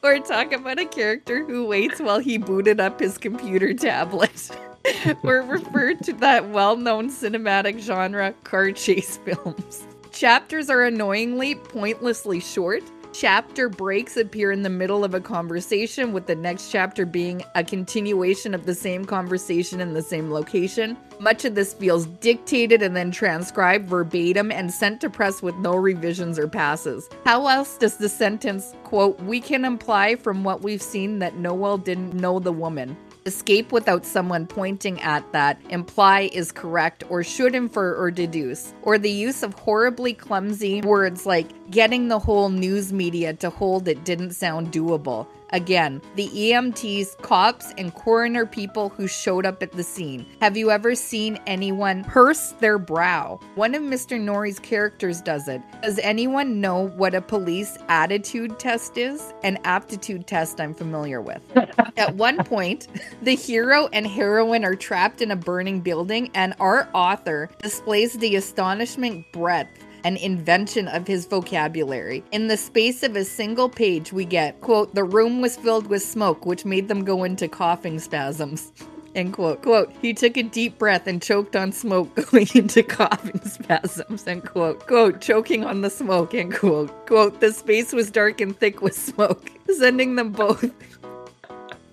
[0.06, 4.52] Or talk about a character who waits while he booted up his computer tablet.
[5.24, 9.84] or refer to that well known cinematic genre, car chase films.
[10.12, 12.84] Chapters are annoyingly, pointlessly short.
[13.18, 17.64] Chapter breaks appear in the middle of a conversation, with the next chapter being a
[17.64, 20.98] continuation of the same conversation in the same location.
[21.22, 25.78] Much of this feels dictated and then transcribed verbatim and sent to press with no
[25.78, 27.10] revisions or passes.
[27.24, 31.78] How else does the sentence, quote, we can imply from what we've seen that Noel
[31.78, 32.98] didn't know the woman?
[33.28, 39.00] Escape without someone pointing at that, imply is correct or should infer or deduce, or
[39.00, 44.04] the use of horribly clumsy words like getting the whole news media to hold it
[44.04, 45.26] didn't sound doable.
[45.56, 50.26] Again, the EMTs, cops, and coroner people who showed up at the scene.
[50.42, 53.40] Have you ever seen anyone purse their brow?
[53.56, 54.20] One of Mr.
[54.20, 55.62] Noory's characters does it.
[55.82, 59.34] Does anyone know what a police attitude test is?
[59.44, 61.42] An aptitude test I'm familiar with.
[61.96, 62.90] At one point,
[63.22, 68.36] the hero and heroine are trapped in a burning building, and our author displays the
[68.36, 72.24] astonishment breadth and invention of his vocabulary.
[72.32, 76.04] In the space of a single page, we get, quote, the room was filled with
[76.04, 78.72] smoke, which made them go into coughing spasms.
[79.16, 79.64] End quote.
[79.64, 84.28] Quote, he took a deep breath and choked on smoke going into coughing spasms.
[84.28, 84.86] End quote.
[84.86, 86.36] Quote, choking on the smoke.
[86.36, 87.08] End quote.
[87.08, 90.70] Quote, the space was dark and thick with smoke, sending them both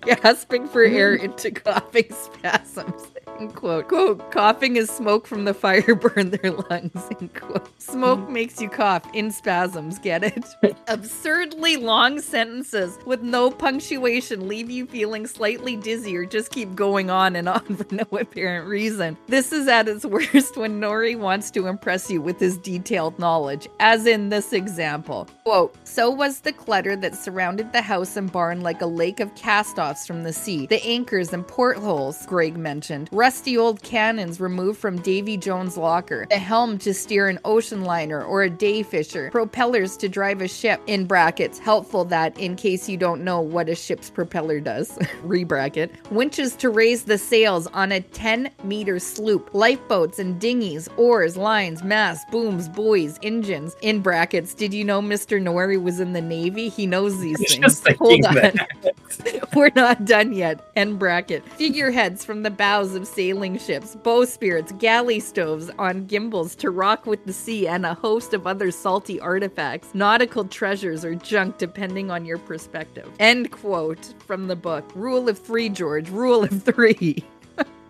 [0.01, 3.12] gasping for air into coughing spasms.
[3.43, 3.89] End quote.
[3.89, 7.09] Quote, coughing as smoke from the fire burn their lungs.
[7.19, 7.67] End quote.
[7.81, 8.29] Smoke mm.
[8.29, 10.45] makes you cough in spasms, get it?
[10.87, 17.09] Absurdly long sentences with no punctuation leave you feeling slightly dizzy or just keep going
[17.09, 19.17] on and on for no apparent reason.
[19.27, 23.67] This is at its worst when Noory wants to impress you with his detailed knowledge,
[23.81, 25.27] as in this example.
[25.43, 29.35] Quote, so was the clutter that surrounded the house and barn like a lake of
[29.35, 30.65] cast offs from the sea.
[30.65, 36.37] The anchors and portholes, Greg mentioned, rusty old cannons removed from Davy Jones' locker, the
[36.37, 40.79] helm to steer an ocean liner or a day fisher, propellers to drive a ship,
[40.85, 45.43] in brackets, helpful that in case you don't know what a ship's propeller does, re
[45.43, 51.35] bracket, winches to raise the sails on a 10 meter sloop, lifeboats and dinghies, oars,
[51.35, 54.53] lines, masts, booms, buoys, engines, in brackets.
[54.53, 55.41] Did you know Mr.
[55.41, 56.69] Noory was in the Navy?
[56.69, 57.81] He knows these things.
[57.97, 58.51] Hold on.
[59.55, 60.63] We're not done yet.
[60.75, 61.43] End bracket.
[61.57, 67.25] Figureheads from the bows of sailing ships, bowsprits, galley stoves on gimbals to rock with
[67.25, 72.25] the sea, and a host of other salty artifacts, nautical treasures or junk depending on
[72.25, 73.09] your perspective.
[73.19, 74.89] End quote from the book.
[74.95, 76.09] Rule of three, George.
[76.09, 77.23] Rule of three.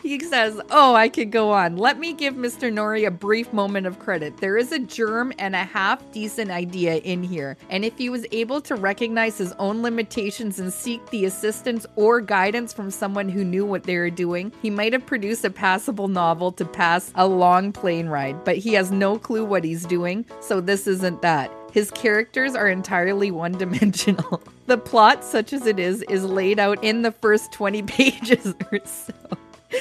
[0.03, 1.77] He says, Oh, I could go on.
[1.77, 2.71] Let me give Mr.
[2.71, 4.35] Noory a brief moment of credit.
[4.35, 7.55] There is a germ and a half decent idea in here.
[7.69, 12.19] And if he was able to recognize his own limitations and seek the assistance or
[12.19, 16.09] guidance from someone who knew what they were doing, he might have produced a passable
[16.09, 18.43] novel to pass a long plane ride.
[18.43, 21.49] But he has no clue what he's doing, so this isn't that.
[21.71, 24.43] His characters are entirely one dimensional.
[24.65, 28.79] The plot, such as it is, is laid out in the first 20 pages or
[28.85, 29.13] so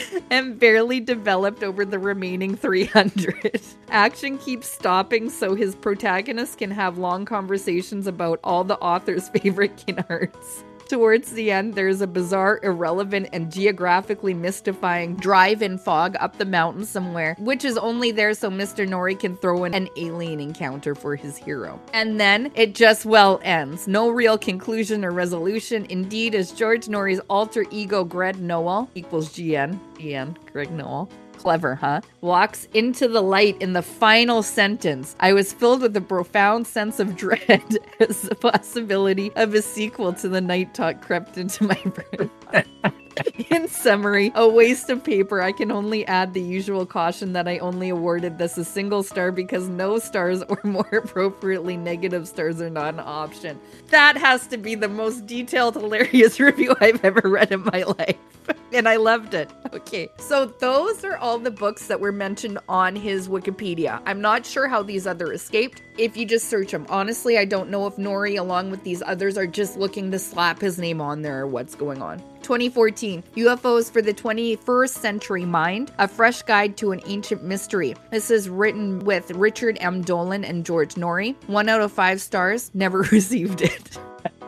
[0.31, 3.61] and barely developed over the remaining 300.
[3.89, 9.77] Action keeps stopping so his protagonist can have long conversations about all the author's favorite
[9.77, 10.65] kin arts.
[10.93, 16.45] Towards the end, there's a bizarre, irrelevant, and geographically mystifying drive in fog up the
[16.45, 18.87] mountain somewhere, which is only there so Mr.
[18.87, 21.81] Noory can throw in an alien encounter for his hero.
[21.95, 23.89] And then it just well ends.
[23.89, 25.87] No real conclusion or resolution.
[25.89, 31.09] Indeed, as George Noory's alter ego Greg Noel equals GN, GN, Greg Noel,
[31.43, 32.03] Clever, huh?
[32.21, 35.17] Walks into the light in the final sentence.
[35.19, 40.13] I was filled with a profound sense of dread as the possibility of a sequel
[40.15, 42.31] to the night talk crept into my brain.
[43.51, 45.43] In summary, a waste of paper.
[45.43, 49.33] I can only add the usual caution that I only awarded this a single star
[49.33, 53.61] because no stars or more appropriately negative stars are not an option.
[53.89, 58.17] That has to be the most detailed, hilarious review I've ever read in my life.
[58.73, 59.51] And I loved it.
[59.73, 64.01] Okay, so those are all the books that were mentioned on his Wikipedia.
[64.07, 65.83] I'm not sure how these other escaped.
[65.99, 69.37] If you just search them, honestly, I don't know if Noory, along with these others,
[69.37, 72.19] are just looking to slap his name on there or what's going on.
[72.41, 77.95] 2014 UFOs for the 21st Century Mind, a fresh guide to an ancient mystery.
[78.11, 80.03] This is written with Richard M.
[80.03, 81.37] Dolan and George Noory.
[81.47, 83.99] One out of five stars, never received it.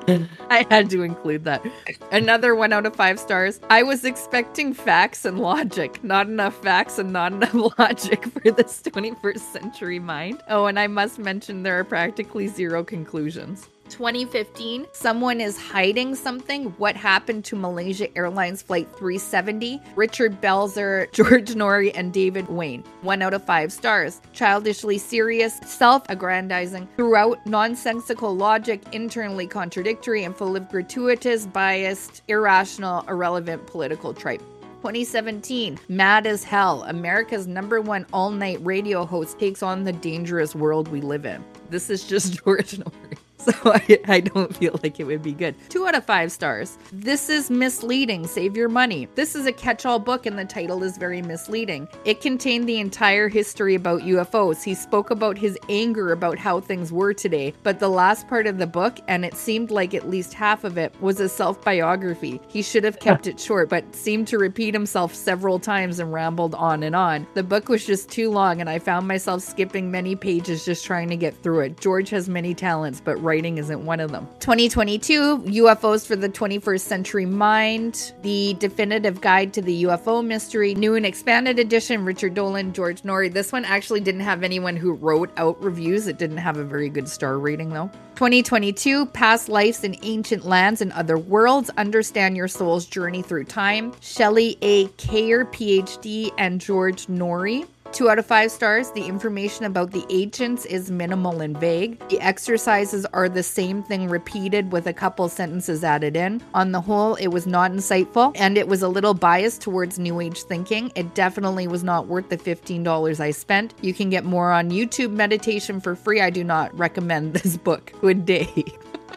[0.50, 1.64] I had to include that.
[2.12, 3.60] Another one out of five stars.
[3.70, 8.82] I was expecting facts and logic, not enough facts and not enough logic for this
[8.82, 10.42] 21st century mind.
[10.48, 13.68] Oh, and I must mention there are practically zero conclusions.
[13.90, 16.66] 2015, someone is hiding something.
[16.78, 19.80] What happened to Malaysia Airlines Flight 370?
[19.96, 22.84] Richard Belzer, George Noory, and David Wayne.
[23.02, 24.20] One out of five stars.
[24.32, 33.04] Childishly serious, self aggrandizing, throughout nonsensical logic, internally contradictory, and full of gratuitous, biased, irrational,
[33.08, 34.42] irrelevant political tripe.
[34.84, 40.54] 2017, Mad as Hell, America's number one all night radio host takes on the dangerous
[40.54, 41.42] world we live in.
[41.70, 43.16] This is just George Noory.
[43.44, 45.54] So I, I don't feel like it would be good.
[45.68, 46.78] Two out of five stars.
[46.92, 48.26] This is misleading.
[48.26, 49.06] Save your money.
[49.16, 51.86] This is a catch all book, and the title is very misleading.
[52.06, 54.62] It contained the entire history about UFOs.
[54.62, 58.56] He spoke about his anger about how things were today, but the last part of
[58.56, 62.40] the book, and it seemed like at least half of it, was a self biography.
[62.48, 66.54] He should have kept it short, but seemed to repeat himself several times and rambled
[66.54, 67.26] on and on.
[67.34, 71.10] The book was just too long, and I found myself skipping many pages just trying
[71.10, 71.80] to get through it.
[71.80, 74.28] George has many talents, but writing isn't one of them.
[74.40, 80.94] 2022 UFOs for the 21st Century Mind, the definitive guide to the UFO mystery, new
[80.94, 83.32] and expanded edition, Richard Dolan, George Noory.
[83.32, 86.06] This one actually didn't have anyone who wrote out reviews.
[86.06, 87.90] It didn't have a very good star rating though.
[88.14, 93.92] 2022 Past Lives in Ancient Lands and Other Worlds Understand Your Soul's Journey Through Time.
[94.00, 94.86] Shelley A.
[94.86, 97.66] Kaehr, PhD, and George Noory.
[97.94, 98.90] Two out of five stars.
[98.90, 101.96] The information about the agents is minimal and vague.
[102.08, 106.42] The exercises are the same thing repeated with a couple sentences added in.
[106.54, 110.18] On the whole, it was not insightful and it was a little biased towards New
[110.18, 110.90] Age thinking.
[110.96, 113.74] It definitely was not worth the $15 I spent.
[113.80, 116.20] You can get more on YouTube meditation for free.
[116.20, 117.92] I do not recommend this book.
[118.00, 118.64] Good day.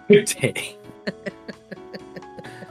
[0.07, 0.78] Good day.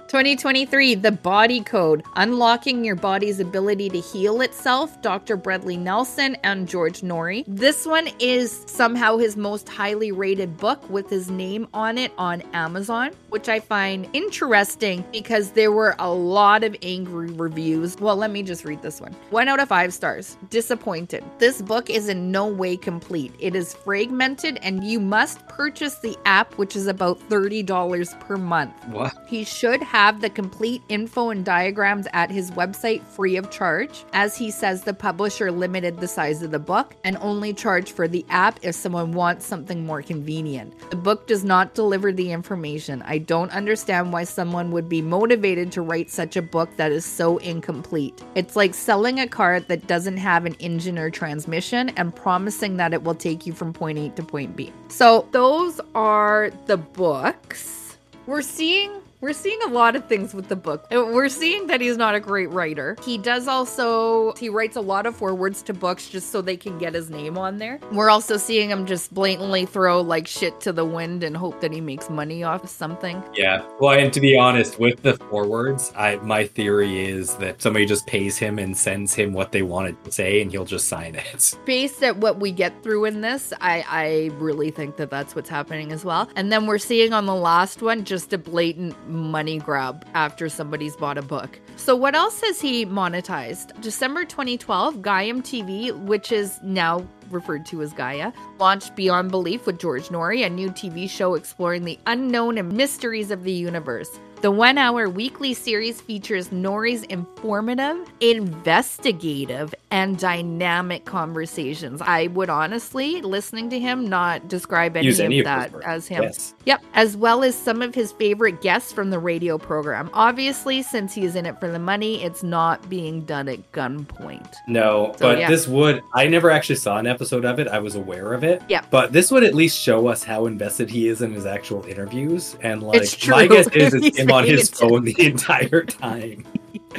[0.08, 5.36] 2023, The Body Code Unlocking Your Body's Ability to Heal Itself, Dr.
[5.36, 7.42] Bradley Nelson and George Noory.
[7.48, 12.42] This one is somehow his most highly rated book with his name on it on
[12.52, 17.96] Amazon, which I find interesting because there were a lot of angry reviews.
[17.98, 19.12] Well, let me just read this one.
[19.30, 20.36] One out of five stars.
[20.50, 21.24] Disappointed.
[21.38, 23.32] This book is in no way complete.
[23.40, 28.72] It is fragmented, and you must purchase the app, which is about $30 per month.
[28.86, 29.12] What?
[29.26, 34.04] He should have the complete info and diagrams at his website free of charge.
[34.12, 38.06] As he says, the publisher limited the size of the book and only charged for
[38.06, 40.78] the app if someone wants something more convenient.
[40.90, 43.00] The book does not deliver the information.
[43.06, 47.06] I don't understand why someone would be motivated to write such a book that is
[47.06, 48.22] so incomplete.
[48.34, 52.92] It's like selling a car that doesn't have an engine or transmission and promising that
[52.92, 54.74] it will take you from point A to point B.
[54.88, 57.96] So, those are the books.
[58.26, 60.86] We're seeing we're seeing a lot of things with the book.
[60.90, 62.96] We're seeing that he's not a great writer.
[63.02, 66.78] He does also he writes a lot of forewords to books just so they can
[66.78, 67.80] get his name on there.
[67.92, 71.72] We're also seeing him just blatantly throw like shit to the wind and hope that
[71.72, 73.22] he makes money off of something.
[73.34, 73.66] Yeah.
[73.80, 78.06] Well, and to be honest, with the forewords, I my theory is that somebody just
[78.06, 81.58] pays him and sends him what they wanted to say, and he'll just sign it.
[81.64, 85.48] based at what we get through in this, I, I really think that that's what's
[85.48, 86.28] happening as well.
[86.36, 90.96] And then we're seeing on the last one just a blatant money grab after somebody's
[90.96, 91.60] bought a book.
[91.76, 93.80] So, what else has he monetized?
[93.80, 99.78] December 2012, Gaiam TV, which is now referred to as Gaia, launched Beyond Belief with
[99.78, 104.08] George Noory, a new TV show exploring the unknown and mysteries of the universe.
[104.46, 112.00] The one hour weekly series features Noory's informative, investigative, and dynamic conversations.
[112.00, 116.22] I would honestly, listening to him, not describe any any of of that as him.
[116.22, 116.54] Yes.
[116.64, 120.10] Yep, as well as some of his favorite guests from the radio program.
[120.12, 124.54] Obviously, since he's in it for the money, it's not being done at gunpoint.
[124.68, 125.48] No, So, but yeah.
[125.48, 126.04] this would.
[126.14, 127.66] I never actually saw an episode of it.
[127.66, 128.62] I was aware of it.
[128.68, 128.84] Yeah.
[128.90, 132.56] But this would at least show us how invested he is in his actual interviews.
[132.60, 136.44] And like, my guess is it's on his phone the entire time.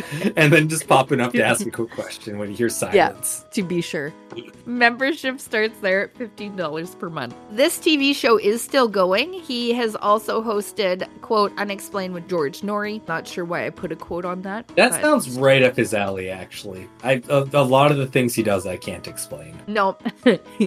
[0.35, 3.09] and then just popping up to ask a quick question when he hears Yeah.
[3.09, 3.45] silence.
[3.51, 4.13] to be sure.
[4.65, 7.33] Membership starts there at $15 per month.
[7.51, 9.33] This TV show is still going.
[9.33, 13.05] He has also hosted, quote, Unexplained with George Noory.
[13.07, 14.67] Not sure why I put a quote on that.
[14.75, 16.87] That but- sounds right up his alley, actually.
[17.03, 19.57] I a, a lot of the things he does, I can't explain.
[19.67, 19.97] No.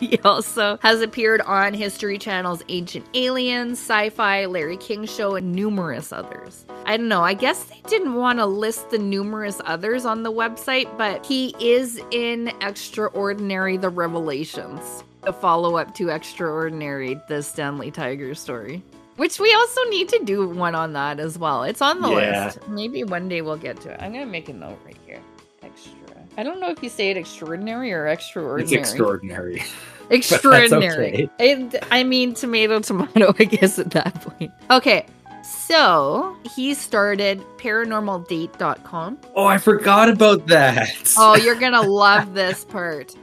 [0.00, 5.52] he also has appeared on History Channel's Ancient Aliens, Sci Fi, Larry King Show, and
[5.52, 6.64] numerous others.
[6.86, 7.22] I don't know.
[7.22, 11.54] I guess they didn't want to list the numerous others on the website, but he
[11.60, 18.82] is in Extraordinary The Revelations, the follow up to Extraordinary, the Stanley Tiger story.
[19.16, 21.64] Which we also need to do one on that as well.
[21.64, 22.46] It's on the Yeah.
[22.46, 22.68] list.
[22.68, 23.98] Maybe one day we'll get to it.
[24.00, 25.20] I'm going to make a note right here.
[25.62, 25.92] Extra.
[26.38, 28.62] I don't know if you say it extraordinary or extraordinary.
[28.62, 29.62] It's extraordinary.
[30.10, 31.28] Extraordinary.
[31.40, 31.52] okay.
[31.52, 34.50] It- I mean, tomato, tomato, I guess at that point.
[34.70, 35.06] Okay.
[35.52, 39.18] So he started paranormaldate.com.
[39.34, 40.90] Oh, I forgot about that.
[41.16, 43.14] Oh, you're going to love this part.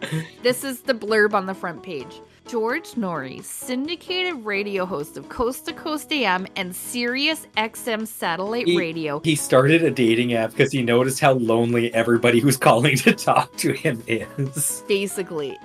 [0.44, 2.22] This is the blurb on the front page.
[2.50, 8.76] George Noory, syndicated radio host of Coast to Coast AM and Sirius XM satellite He-
[8.76, 13.14] radio, He started a dating app because he noticed how lonely everybody who's calling to
[13.14, 14.84] talk to him is.
[14.88, 15.56] basically.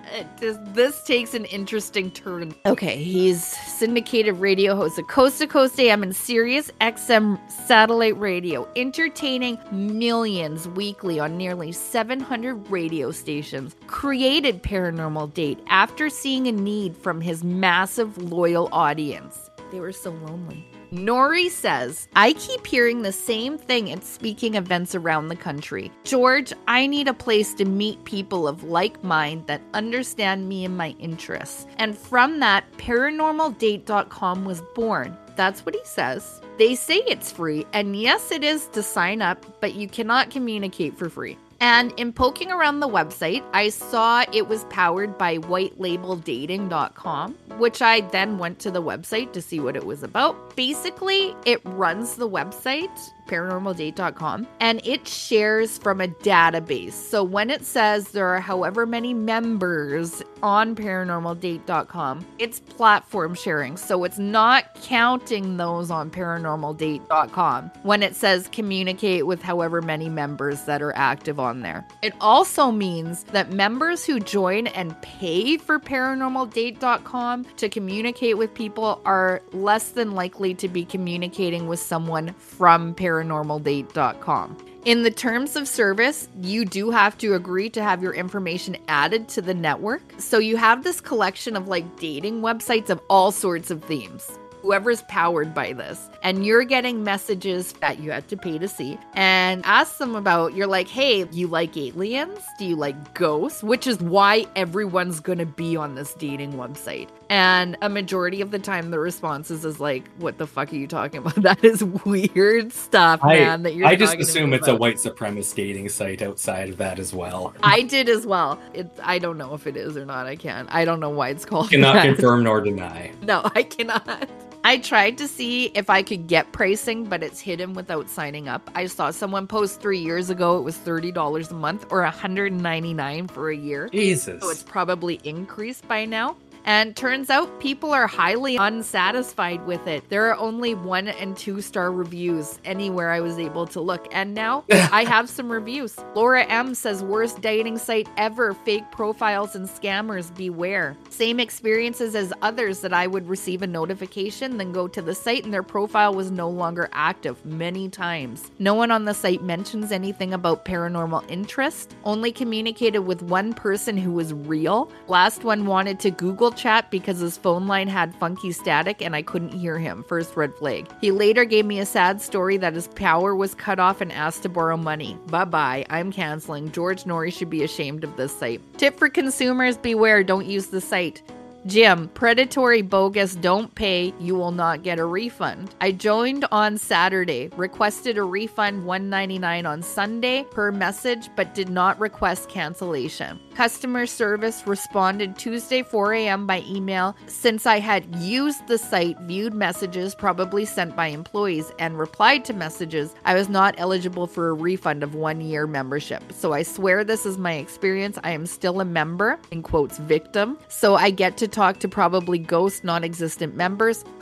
[0.40, 2.54] This takes an interesting turn.
[2.66, 8.68] Okay, he's syndicated radio host of Coast to Coast AM and Sirius XM satellite radio,
[8.76, 13.74] entertaining millions weekly on nearly 700 radio stations.
[13.86, 19.50] Created Paranormal Date after seeing a need from his massive loyal audience.
[19.70, 20.66] They were so lonely.
[20.92, 25.90] Noory says, I keep hearing the same thing at speaking events around the country.
[26.04, 30.76] George, I need a place to meet people of like mind that understand me and
[30.76, 31.66] my interests.
[31.78, 35.16] And from that, paranormaldate.com was born.
[35.36, 36.40] That's what he says.
[36.58, 40.96] They say it's free, and yes, it is to sign up, but you cannot communicate
[40.96, 41.36] for free.
[41.64, 48.02] And in poking around the website, I saw it was powered by whitelabeldating.com, which I
[48.02, 50.54] then went to the website to see what it was about.
[50.56, 56.92] Basically, it runs the website paranormaldate.com, and it shares from a database.
[56.92, 63.76] So when it says there are however many members on paranormaldate.com, it's platform sharing.
[63.76, 70.62] So it's not counting those on paranormaldate.com when it says communicate with however many members
[70.62, 71.86] that are active on there.
[72.02, 79.00] It also means that members who join and pay for paranormaldate.com to communicate with people
[79.04, 84.56] are less than likely to be communicating with someone from paranormaldate.com.
[84.84, 89.28] In the terms of service, you do have to agree to have your information added
[89.30, 90.02] to the network.
[90.18, 95.02] So you have this collection of like dating websites of all sorts of themes whoever's
[95.02, 99.62] powered by this, and you're getting messages that you had to pay to see, and
[99.66, 102.40] ask them about, you're like, hey, you like aliens?
[102.58, 103.62] Do you like ghosts?
[103.62, 107.08] Which is why everyone's gonna be on this dating website.
[107.28, 110.86] And a majority of the time, the responses is like, what the fuck are you
[110.86, 111.34] talking about?
[111.44, 113.64] That is weird stuff, man.
[113.64, 116.98] That you're I just assume me it's a white supremacist dating site outside of that
[116.98, 117.52] as well.
[117.62, 118.58] I did as well.
[118.72, 120.26] It, I don't know if it is or not.
[120.26, 120.72] I can't.
[120.72, 121.68] I don't know why it's called.
[121.68, 122.06] Cannot that.
[122.06, 123.12] confirm nor deny.
[123.20, 124.30] No, I cannot.
[124.66, 128.70] I tried to see if I could get pricing, but it's hidden without signing up.
[128.74, 133.50] I saw someone post three years ago it was $30 a month or 199 for
[133.50, 133.90] a year.
[133.90, 134.40] Jesus.
[134.42, 136.36] So it's probably increased by now.
[136.64, 140.08] And turns out people are highly unsatisfied with it.
[140.08, 144.08] There are only one and two star reviews anywhere I was able to look.
[144.12, 145.98] And now I have some reviews.
[146.14, 148.54] Laura M says, worst dating site ever.
[148.54, 150.96] Fake profiles and scammers, beware.
[151.10, 155.44] Same experiences as others that I would receive a notification, then go to the site
[155.44, 158.50] and their profile was no longer active many times.
[158.58, 163.96] No one on the site mentions anything about paranormal interest, only communicated with one person
[163.96, 164.90] who was real.
[165.08, 169.22] Last one wanted to Google chat because his phone line had funky static and I
[169.22, 170.04] couldn't hear him.
[170.04, 170.88] First red flag.
[171.00, 174.42] He later gave me a sad story that his power was cut off and asked
[174.42, 175.18] to borrow money.
[175.26, 175.86] Bye bye.
[175.90, 176.70] I'm canceling.
[176.72, 178.60] George Noory should be ashamed of this site.
[178.78, 181.22] Tip for consumers beware, don't use the site.
[181.66, 185.74] Jim, predatory bogus, don't pay, you will not get a refund.
[185.80, 191.98] I joined on Saturday, requested a refund 199 on Sunday per message, but did not
[191.98, 193.40] request cancellation.
[193.54, 196.46] Customer service responded Tuesday 4 a.m.
[196.46, 201.98] by email since I had used the site, viewed messages probably sent by employees, and
[201.98, 203.14] replied to messages.
[203.24, 206.30] I was not eligible for a refund of one year membership.
[206.30, 208.18] So I swear this is my experience.
[208.22, 210.58] I am still a member, in quotes, victim.
[210.68, 214.04] So I get to talk to probably ghost non existent members,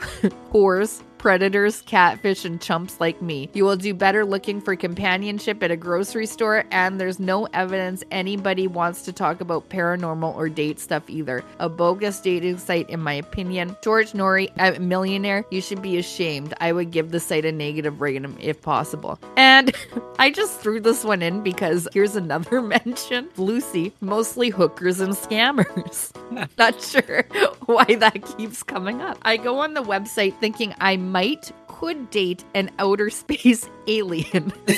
[0.53, 3.49] whores, predators, catfish, and chumps like me.
[3.53, 8.03] You will do better looking for companionship at a grocery store, and there's no evidence
[8.11, 11.41] anybody wants to talk about paranormal or date stuff either.
[11.59, 13.77] A bogus dating site, in my opinion.
[13.81, 16.53] George Noory, a millionaire, you should be ashamed.
[16.59, 19.17] I would give the site a negative rating if possible.
[19.37, 19.73] And
[20.19, 26.11] I just threw this one in because here's another mention Lucy, mostly hookers and scammers.
[26.57, 27.23] Not sure
[27.65, 29.17] why that keeps coming up.
[29.21, 34.51] I go on the website thinking I might could date an outer space alien.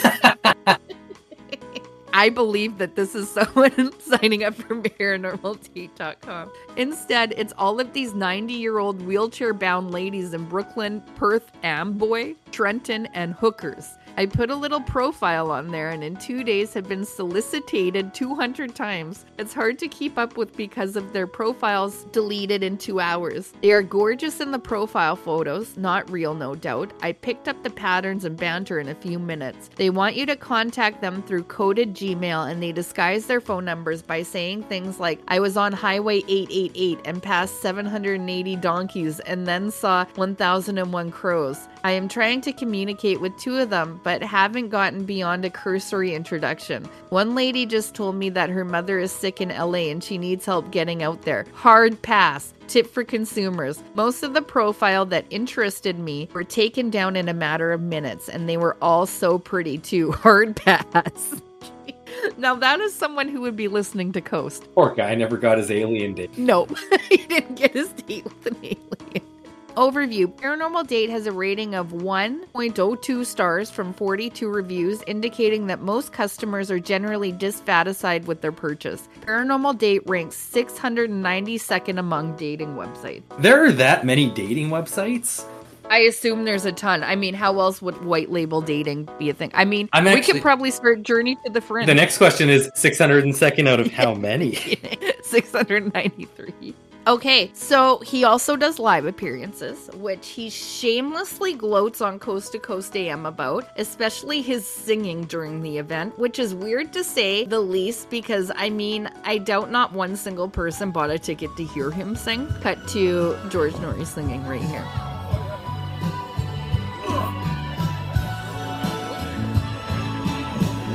[2.13, 6.51] I believe that this is someone signing up for paranormaldate.com.
[6.77, 12.35] Instead, it's all of these 90 year old wheelchair bound ladies in Brooklyn, Perth, Amboy,
[12.51, 13.89] Trenton, and hookers.
[14.17, 18.73] I put a little profile on there and in two days had been solicited 200
[18.73, 19.25] times.
[19.37, 23.51] It's hard to keep up with because of their profiles deleted in two hours.
[23.61, 26.93] They are gorgeous in the profile photos, not real, no doubt.
[27.01, 29.69] I picked up the patterns and banter in a few minutes.
[29.75, 34.01] They want you to contact them through coded Gmail and they disguise their phone numbers
[34.01, 39.71] by saying things like, I was on Highway 888 and passed 780 donkeys and then
[39.71, 41.67] saw 1001 crows.
[41.83, 46.13] I am trying to communicate with two of them, but haven't gotten beyond a cursory
[46.13, 46.85] introduction.
[47.09, 50.45] One lady just told me that her mother is sick in LA and she needs
[50.45, 51.47] help getting out there.
[51.55, 52.53] Hard pass.
[52.67, 53.81] Tip for consumers.
[53.95, 58.29] Most of the profile that interested me were taken down in a matter of minutes,
[58.29, 60.11] and they were all so pretty too.
[60.23, 61.41] Hard pass.
[62.37, 64.67] now, that is someone who would be listening to Coast.
[64.73, 66.37] Poor guy never got his alien date.
[66.37, 66.75] Nope,
[67.09, 69.34] he didn't get his date with an alien.
[69.75, 76.13] Overview Paranormal Date has a rating of 1.02 stars from 42 reviews, indicating that most
[76.13, 79.09] customers are generally dissatisfied with their purchase.
[79.21, 83.23] Paranormal Date ranks 692nd among dating websites.
[83.39, 85.45] There are that many dating websites?
[85.89, 87.03] I assume there's a ton.
[87.03, 89.51] I mean, how else would white label dating be a thing?
[89.53, 91.85] I mean, I'm we actually- could probably start Journey to the Fringe.
[91.85, 94.55] The next question is 602nd out of how many?
[95.23, 96.73] 693.
[97.07, 102.97] Okay, so he also does live appearances, which he shamelessly gloats on Coast to Coast
[102.97, 108.09] AM about, especially his singing during the event, which is weird to say the least
[108.09, 112.15] because I mean, I doubt not one single person bought a ticket to hear him
[112.15, 112.47] sing.
[112.61, 114.83] Cut to George Noory singing right here.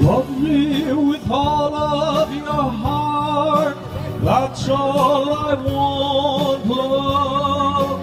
[0.00, 2.99] Love me with all of your heart.
[4.70, 8.00] All I want, love.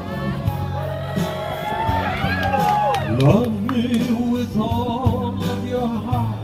[3.21, 3.87] Love me
[4.31, 6.37] with all of your heart,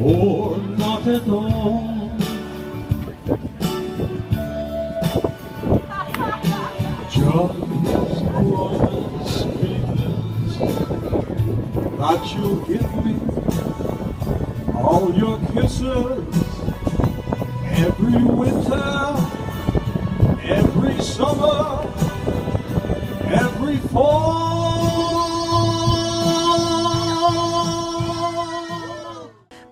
[0.00, 2.10] or not at all.
[7.08, 9.74] Just promise me
[11.98, 13.14] that you'll give me
[14.74, 16.41] all your kisses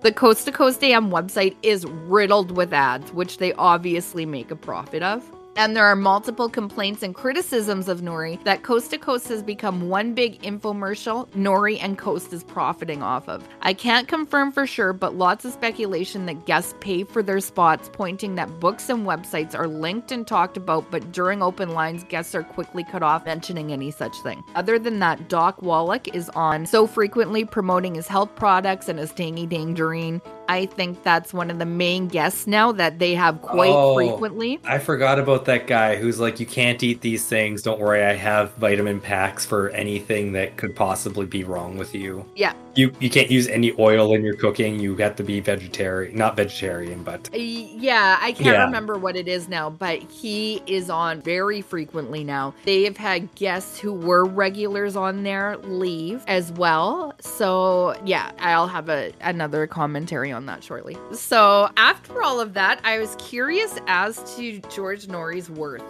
[0.01, 4.55] The Coast to Coast AM website is riddled with ads, which they obviously make a
[4.55, 5.23] profit of.
[5.57, 9.89] And there are multiple complaints and criticisms of Noory that Coast to Coast has become
[9.89, 13.47] one big infomercial Noory and Coast is profiting off of.
[13.61, 17.89] I can't confirm for sure, but lots of speculation that guests pay for their spots,
[17.91, 22.33] pointing that books and websites are linked and talked about, but during open lines, guests
[22.33, 24.43] are quickly cut off mentioning any such thing.
[24.55, 29.11] Other than that, Doc Wallach is on so frequently promoting his health products and his
[29.11, 30.21] tangy dangerine.
[30.51, 33.95] I think that's one of the main guests now that they have quite Oh.
[33.95, 34.59] frequently.
[34.65, 37.61] I forgot about that guy who's like, you can't eat these things.
[37.61, 42.25] Don't worry, I have vitamin packs for anything that could possibly be wrong with you.
[42.35, 42.51] Yeah.
[42.73, 44.79] You you can't use any oil in your cooking.
[44.79, 48.65] You have to be vegetarian, not vegetarian, but Yeah, I can't Yeah.
[48.65, 52.53] remember what it is now, but he is on very frequently now.
[52.65, 57.13] They have had guests who were regulars on there leave as well.
[57.19, 60.97] So, yeah, I'll have a another commentary on that shortly.
[61.13, 65.83] So, after all of that, I was curious as to George Noory's worth.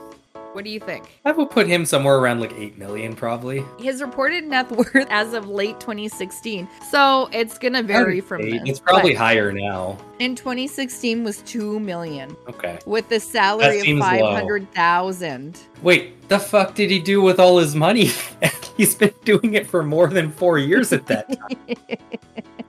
[0.54, 1.10] What do you think?
[1.24, 3.64] I would put him somewhere around like eight million, probably.
[3.80, 6.68] His reported net worth as of late 2016.
[6.89, 8.52] So, it's going to vary from Eight.
[8.60, 8.62] this.
[8.66, 9.97] It's probably higher now.
[10.20, 12.80] in 2016 was 2 million Okay.
[12.86, 15.58] with a salary of 500,000.
[15.82, 18.10] Wait, the fuck did he do with all his money?
[18.78, 21.97] He's been doing it for more than four years at that time.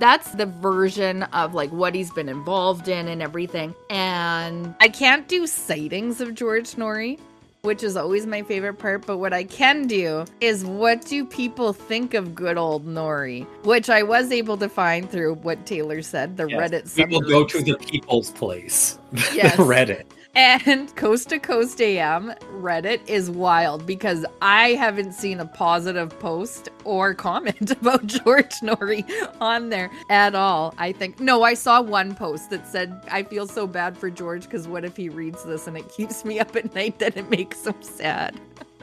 [0.00, 3.74] that's the version of like what he's been involved in and everything.
[3.90, 7.20] And I can't do sightings of George Noory,
[7.62, 9.06] which is always my favorite part.
[9.06, 13.90] But what I can do is what do people think of good old Noory, which
[13.90, 17.62] I was able to find through what Taylor said, the Yes, Reddit People go to
[17.62, 18.98] the people's place.
[19.34, 19.56] Yes.
[19.56, 20.04] the Reddit.
[20.34, 26.68] And Coast to Coast AM Reddit is wild because I haven't seen a positive post
[26.84, 29.04] or comment about George Noory
[29.40, 30.74] on there at all.
[30.78, 34.44] I think, no, I saw one post that said, I feel so bad for George
[34.44, 37.28] because what if he reads this and it keeps me up at night that it
[37.30, 38.38] makes him sad?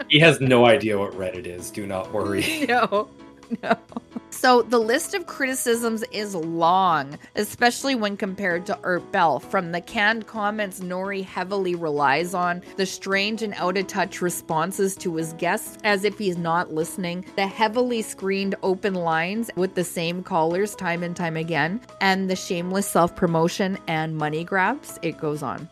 [0.09, 1.71] He has no idea what Reddit is.
[1.71, 2.65] Do not worry.
[2.67, 3.09] no,
[3.63, 3.77] no.
[4.29, 9.39] So the list of criticisms is long, especially when compared to Art Bell.
[9.39, 14.95] From the canned comments Noory heavily relies on, the strange and out of touch responses
[14.97, 19.83] to his guests as if he's not listening, the heavily screened open lines with the
[19.83, 24.99] same callers time and time again, and the shameless self promotion and money grabs.
[25.01, 25.67] It goes on.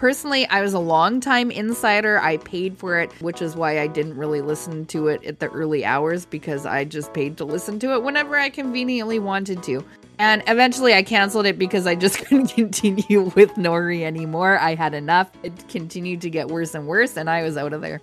[0.00, 2.18] Personally, I was a long time insider.
[2.20, 5.48] I paid for it, which is why I didn't really listen to it at the
[5.50, 9.84] early hours because I just paid to listen to it whenever I conveniently wanted to.
[10.18, 14.58] And eventually I canceled it because I just couldn't continue with Noory anymore.
[14.58, 15.30] I had enough.
[15.42, 18.00] It continued to get worse and worse, and I was out of there.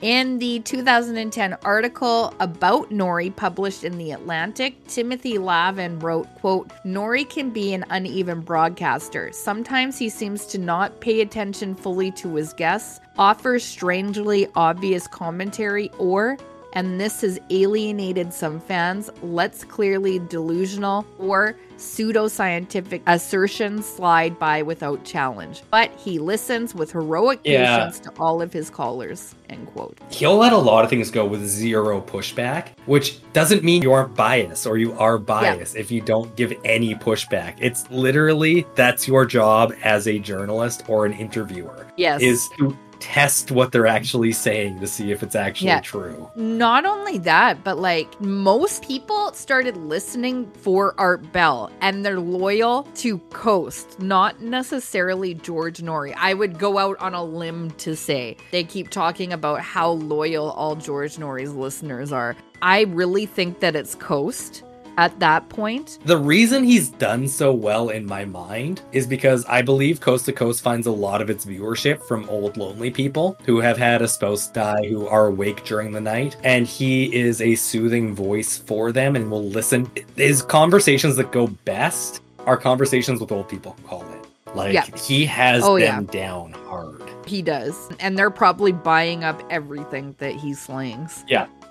[0.00, 7.28] In the 2010 article about Noory published in The Atlantic, Timothy Lavin wrote, quote, Noory
[7.28, 9.30] can be an uneven broadcaster.
[9.32, 15.90] Sometimes he seems to not pay attention fully to his guests, offers strangely obvious commentary,
[15.98, 16.36] or
[16.74, 19.08] and this has alienated some fans.
[19.22, 25.62] Let's clearly delusional or pseudoscientific assertions slide by without challenge.
[25.70, 27.76] But he listens with heroic Yeah.
[27.78, 29.34] patience to all of his callers.
[29.48, 29.98] End quote.
[30.10, 34.14] He'll let a lot of things go with zero pushback, which doesn't mean you aren't
[34.14, 37.54] biased or you are biased if you don't give any pushback.
[37.60, 42.20] It's literally that's your job as a journalist or an interviewer Yes.
[42.22, 45.80] is to test what they're actually saying to see if it's actually Yeah.
[45.80, 46.30] true.
[46.36, 52.84] Not only that, but like most people started listening for Art Bell and they're loyal
[52.96, 56.14] to Coast, not necessarily George Noory.
[56.16, 60.52] I would go out on a limb to say they keep talking about how loyal
[60.52, 62.34] all George Noory's listeners are.
[62.62, 64.62] I really think that it's Coast
[64.96, 65.98] at that point.
[66.04, 70.32] The reason he's done so well in my mind is because I believe Coast to
[70.32, 74.08] Coast finds a lot of its viewership from old lonely people who have had a
[74.08, 76.36] spouse die who are awake during the night.
[76.44, 79.90] And he is a soothing voice for them and will listen.
[80.16, 84.54] His conversations that go best are conversations with old people, call it.
[84.54, 84.84] Like Yeah.
[84.96, 87.02] he has Oh, them down hard.
[87.26, 87.88] He does.
[88.00, 91.24] And they're probably buying up everything that he slings.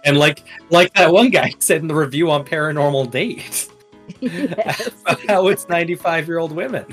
[0.03, 3.69] And like like that one guy said in the review on Paranormal Date,
[4.19, 4.91] yes.
[5.27, 6.85] how it's 95 year old women.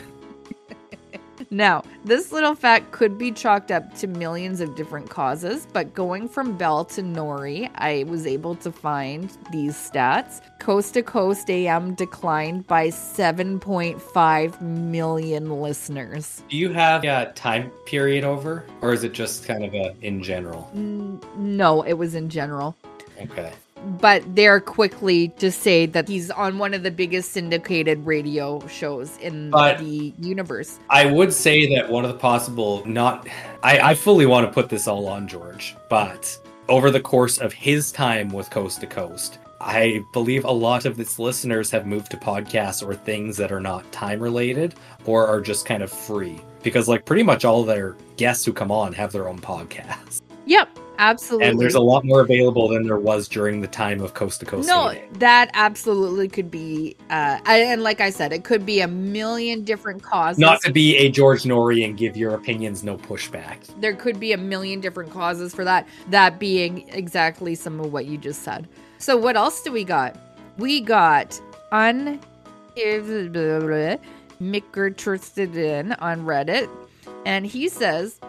[1.52, 6.28] Now, this little fact could be chalked up to millions of different causes, but going
[6.28, 10.42] from Bell to Noory, I was able to find these stats.
[10.61, 16.44] Coast to Coast AM declined by 7.5 million listeners.
[16.48, 20.22] Do you have a time period over, or is it just kind of a in
[20.22, 20.70] general?
[20.74, 22.76] No, it was in general.
[23.20, 23.52] Okay.
[23.98, 29.16] But they're quickly to say that he's on one of the biggest syndicated radio shows
[29.18, 30.78] in But- the universe.
[30.90, 33.26] I would say that one of the possible not
[33.62, 37.52] I, I fully want to put this all on George, but over the course of
[37.52, 42.10] his time with Coast to Coast, I believe a lot of its listeners have moved
[42.12, 46.40] to podcasts or things that are not time related or are just kind of free.
[46.62, 50.20] Because like pretty much all their guests who come on have their own podcasts.
[50.46, 51.48] Yep, absolutely.
[51.48, 54.46] And there's a lot more available than there was during the time of Coast to
[54.46, 54.68] Coast.
[54.68, 59.64] No, that absolutely could be, uh, and like I said, it could be a million
[59.64, 60.38] different causes.
[60.38, 63.59] Not to be a George Noory and give your opinions no pushback.
[63.80, 65.88] there could be a million different causes for that.
[66.11, 68.68] That being exactly some of what you just said.
[68.98, 70.16] So what else do we got?
[70.59, 71.40] We got
[71.72, 72.20] un
[74.40, 74.90] Micker
[76.01, 76.68] on Reddit,
[77.26, 78.20] and he says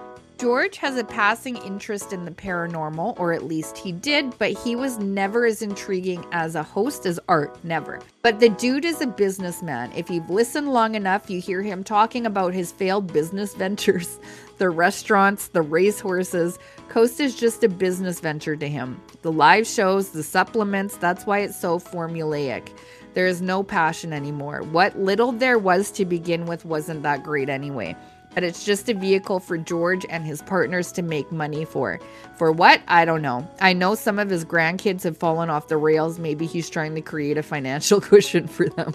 [0.41, 4.75] George has a passing interest in the paranormal, or at least he did, but he
[4.75, 7.99] was never as intriguing as a host as Art, never.
[8.23, 9.91] But the dude is a businessman.
[9.95, 14.17] If you've listened long enough, you hear him talking about his failed business ventures,
[14.57, 16.57] the restaurants, the racehorses.
[16.89, 18.99] Coast is just a business venture to him.
[19.21, 22.69] The live shows, the supplements, that's why it's so formulaic.
[23.13, 24.63] There is no passion anymore.
[24.63, 27.95] What little there was to begin with wasn't that great anyway
[28.34, 31.99] but it's just a vehicle for George and his partners to make money for.
[32.38, 32.82] For what?
[32.88, 33.49] I don't know.
[33.59, 36.19] I know some of his grandkids have fallen off the rails.
[36.19, 38.93] Maybe he's trying to create a financial cushion for them.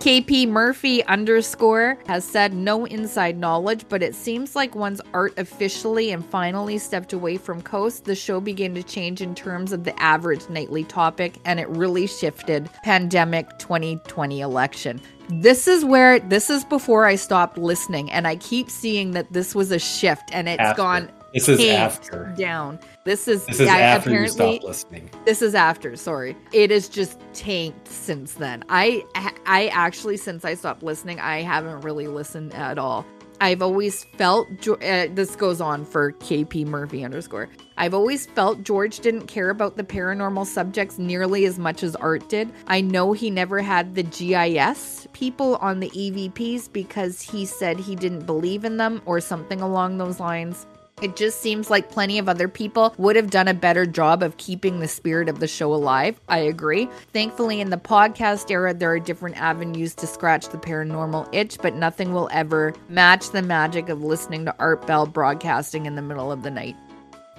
[0.00, 6.10] KP Murphy underscore has said no inside knowledge, but it seems like once Art officially
[6.10, 10.00] and finally stepped away from Coast, the show began to change in terms of the
[10.00, 12.70] average nightly topic, and it really shifted.
[12.84, 15.00] Pandemic 2020 election.
[15.28, 19.54] This is where this is before I stopped listening, and I keep seeing that this
[19.54, 20.76] was a shift, and it's After.
[20.76, 22.32] gone This is after.
[22.38, 22.78] down.
[23.04, 25.10] This is This is yeah, after you apparently stop listening.
[25.24, 26.36] this is after, sorry.
[26.52, 28.62] It is just tanked since then.
[28.68, 29.04] I
[29.46, 33.04] I actually since I stopped listening, I haven't really listened at all.
[33.40, 37.48] I've always felt uh, this goes on for KP Murphy underscore.
[37.76, 42.28] I've always felt George didn't care about the paranormal subjects nearly as much as Art
[42.28, 42.50] did.
[42.66, 47.94] I know he never had the GIS people on the EVPs because he said he
[47.94, 50.66] didn't believe in them or something along those lines.
[51.02, 54.38] It just seems like plenty of other people would have done a better job of
[54.38, 56.18] keeping the spirit of the show alive.
[56.26, 56.88] I agree.
[57.12, 61.74] Thankfully, in the podcast era, there are different avenues to scratch the paranormal itch, but
[61.74, 66.32] nothing will ever match the magic of listening to Art Bell broadcasting in the middle
[66.32, 66.76] of the night.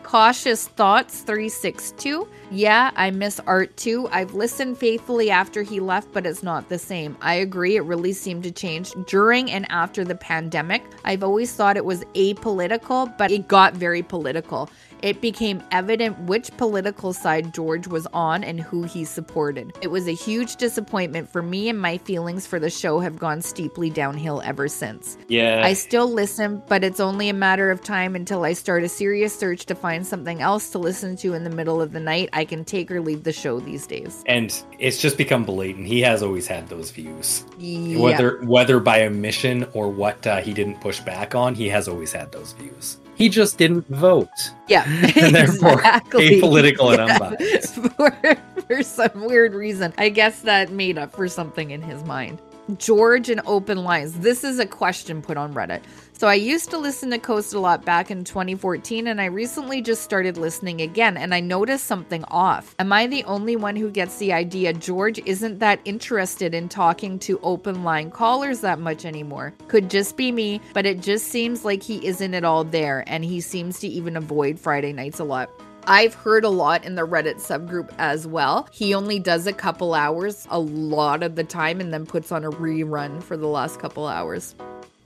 [0.08, 2.30] Cautious Thoughts 362.
[2.49, 4.08] Yeah, I miss art too.
[4.10, 7.18] I've listened faithfully after he left, but it's not the same.
[7.20, 10.82] I agree, it really seemed to change during and after the pandemic.
[11.03, 14.70] I've always thought it was apolitical, but it got very political.
[15.02, 19.74] It became evident which political side George was on and who he supported.
[19.82, 23.41] It was a huge disappointment for me, and my feelings for the show have gone
[23.41, 25.18] steeply downhill ever since.
[25.28, 25.62] Yeah.
[25.64, 29.38] I still listen, but it's only a matter of time until I start a serious
[29.38, 32.30] search to find something else to listen to in the middle of the night.
[32.34, 34.24] I can take or leave the show these days.
[34.26, 35.88] and it's just become blatant.
[35.88, 38.00] He has always had those views, Yeah.
[38.00, 41.56] whether whether by omission or what uh, he didn't push back on.
[41.56, 42.98] He has always had those views.
[43.18, 44.30] He just didn't vote,
[44.68, 44.84] Yeah.
[45.15, 46.39] and therefore exactly.
[46.39, 47.18] apolitical and Yeah.
[47.30, 47.76] unbiased.
[47.95, 48.38] for,
[48.68, 49.91] for some weird reason.
[49.97, 52.39] I guess that made up for something in his mind.
[52.78, 54.13] George and open lines.
[54.20, 55.82] This is a question put on Reddit.
[56.20, 59.84] So I used to listen to Coast a lot back in 2014 and I recently
[59.84, 62.74] just started listening again and I noticed something off.
[62.80, 67.20] Am I the only one who gets the idea George isn't that interested in talking
[67.20, 69.53] to open line callers that much anymore?
[69.68, 73.24] Could just be me, but it just seems like he isn't at all there and
[73.24, 75.51] he seems to even avoid Friday nights a lot.
[75.86, 78.68] I've heard a lot in the Reddit subgroup as well.
[78.72, 82.43] He only does a couple hours a lot of the time and then puts on
[82.43, 84.55] a rerun for the last couple hours.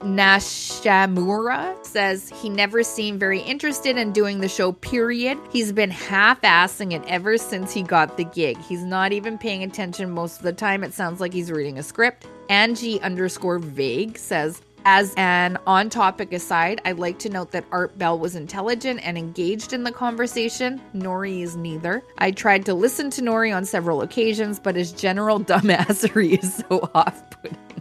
[0.02, 5.38] Nashamura says he never seemed very interested in doing the show, period.
[5.50, 8.58] He's been half assing it ever since he got the gig.
[8.58, 10.82] He's not even paying attention most of the time.
[10.82, 12.26] It sounds like he's reading a script.
[12.48, 17.96] Angie underscore vague says, as an on topic aside, I'd like to note that Art
[17.98, 20.80] Bell was intelligent and engaged in the conversation.
[20.94, 22.02] Noory is neither.
[22.18, 26.90] I tried to listen to Noory on several occasions, but his general dumbassery is so
[26.94, 27.71] off putting.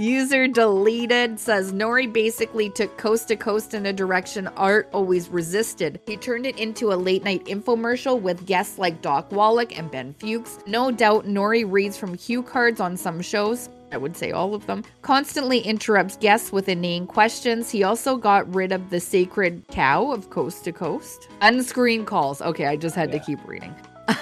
[0.00, 6.00] User deleted says Noory basically took coast to coast in a direction Art always resisted.
[6.06, 10.14] He turned it into a late night infomercial with guests like Doc Wallach and Ben
[10.14, 10.58] Fuchs.
[10.66, 13.68] No doubt Noory reads from cue cards on some shows.
[13.92, 17.70] I would say all of them, constantly interrupts guests with inane questions.
[17.70, 21.28] He also got rid of the sacred cow of coast to coast.
[21.42, 22.40] Unscreened calls.
[22.40, 23.18] Okay, I just had yeah.
[23.18, 23.74] to keep reading.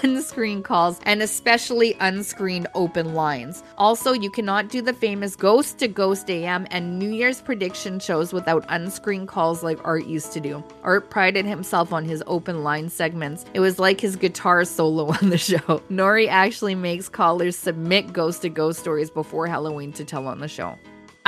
[0.02, 3.62] Unscreened calls, and especially unscreened open lines.
[3.76, 8.32] Also, you cannot do the famous Ghost to Ghost AM and New Year's prediction shows
[8.32, 10.62] without unscreened calls like Art used to do.
[10.82, 13.44] Art prided himself on his open line segments.
[13.54, 15.82] It was like his guitar solo on the show.
[15.90, 20.48] Noory actually makes callers submit Ghost to Ghost stories before Halloween to tell on the
[20.48, 20.78] show.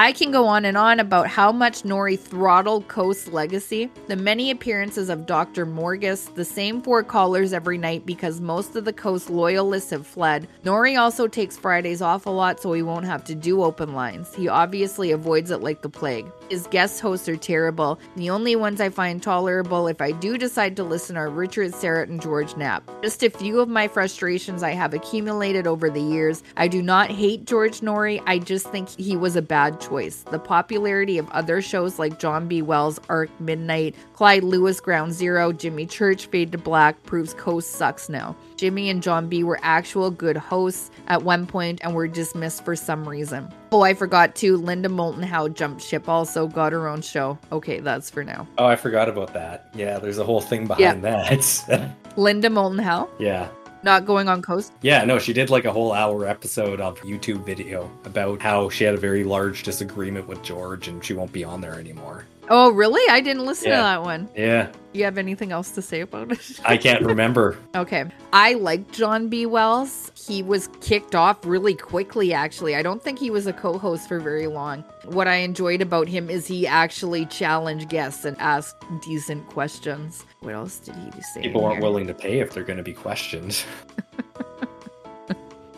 [0.00, 4.50] I can go on and on about how much Noory throttled Coast's legacy, the many
[4.50, 5.66] appearances of Dr.
[5.66, 10.48] Morgus, the same four callers every night because most of the Coast loyalists have fled.
[10.64, 14.34] Noory also takes Fridays off a lot so he won't have to do open lines.
[14.34, 16.32] He obviously avoids it like the plague.
[16.50, 17.98] His guest hosts are terrible.
[18.16, 22.10] The only ones I find tolerable if I do decide to listen are Richard Syrett
[22.10, 22.90] and George Knapp.
[23.02, 26.42] Just a few of my frustrations I have accumulated over the years.
[26.56, 30.24] I do not hate George Noory, I just think he was a bad choice choice.
[30.30, 32.62] The popularity of other shows like John B.
[32.62, 38.08] Wells' Arc Midnight, Clyde Lewis Ground Zero, Jimmy Church Fade to Black proves Coast sucks
[38.08, 38.36] now.
[38.60, 42.76] Jimmy and John B were actual good hosts at one point and were dismissed for
[42.76, 43.48] some reason.
[43.72, 44.58] Oh, I forgot too.
[44.58, 47.38] Linda Moulton Howe jumped ship also got her own show.
[47.52, 48.46] Okay, that's for now.
[48.58, 49.70] Oh, I forgot about that.
[49.74, 51.24] Yeah, there's a whole thing behind yeah.
[51.30, 51.90] that.
[52.18, 53.08] Linda Moulton Howe?
[53.18, 53.48] Yeah
[53.82, 54.74] not going on coast?
[54.82, 58.84] Yeah, no, she did like a whole hour episode of YouTube video about how she
[58.84, 62.26] had a very large disagreement with George and she won't be on there anymore.
[62.52, 63.00] Oh, really?
[63.08, 63.76] I didn't listen yeah.
[63.76, 64.28] to that one.
[64.36, 64.72] Yeah.
[64.92, 66.60] You have anything else to say about it?
[66.64, 67.56] I can't remember.
[67.76, 68.06] okay.
[68.32, 69.46] I like John B.
[69.46, 70.10] Wells.
[70.26, 72.74] He was kicked off really quickly, actually.
[72.74, 74.82] I don't think he was a co host for very long.
[75.04, 80.26] What I enjoyed about him is he actually challenged guests and asked decent questions.
[80.40, 81.42] What else did he say?
[81.42, 83.64] People aren't willing to pay if they're going to be questioned.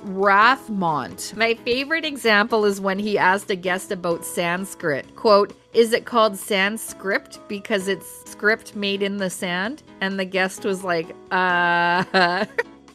[0.06, 1.36] Rathmont.
[1.36, 5.14] My favorite example is when he asked a guest about Sanskrit.
[5.16, 9.82] Quote, is it called Sanskrit because it's script made in the sand?
[10.00, 12.44] And the guest was like, uh.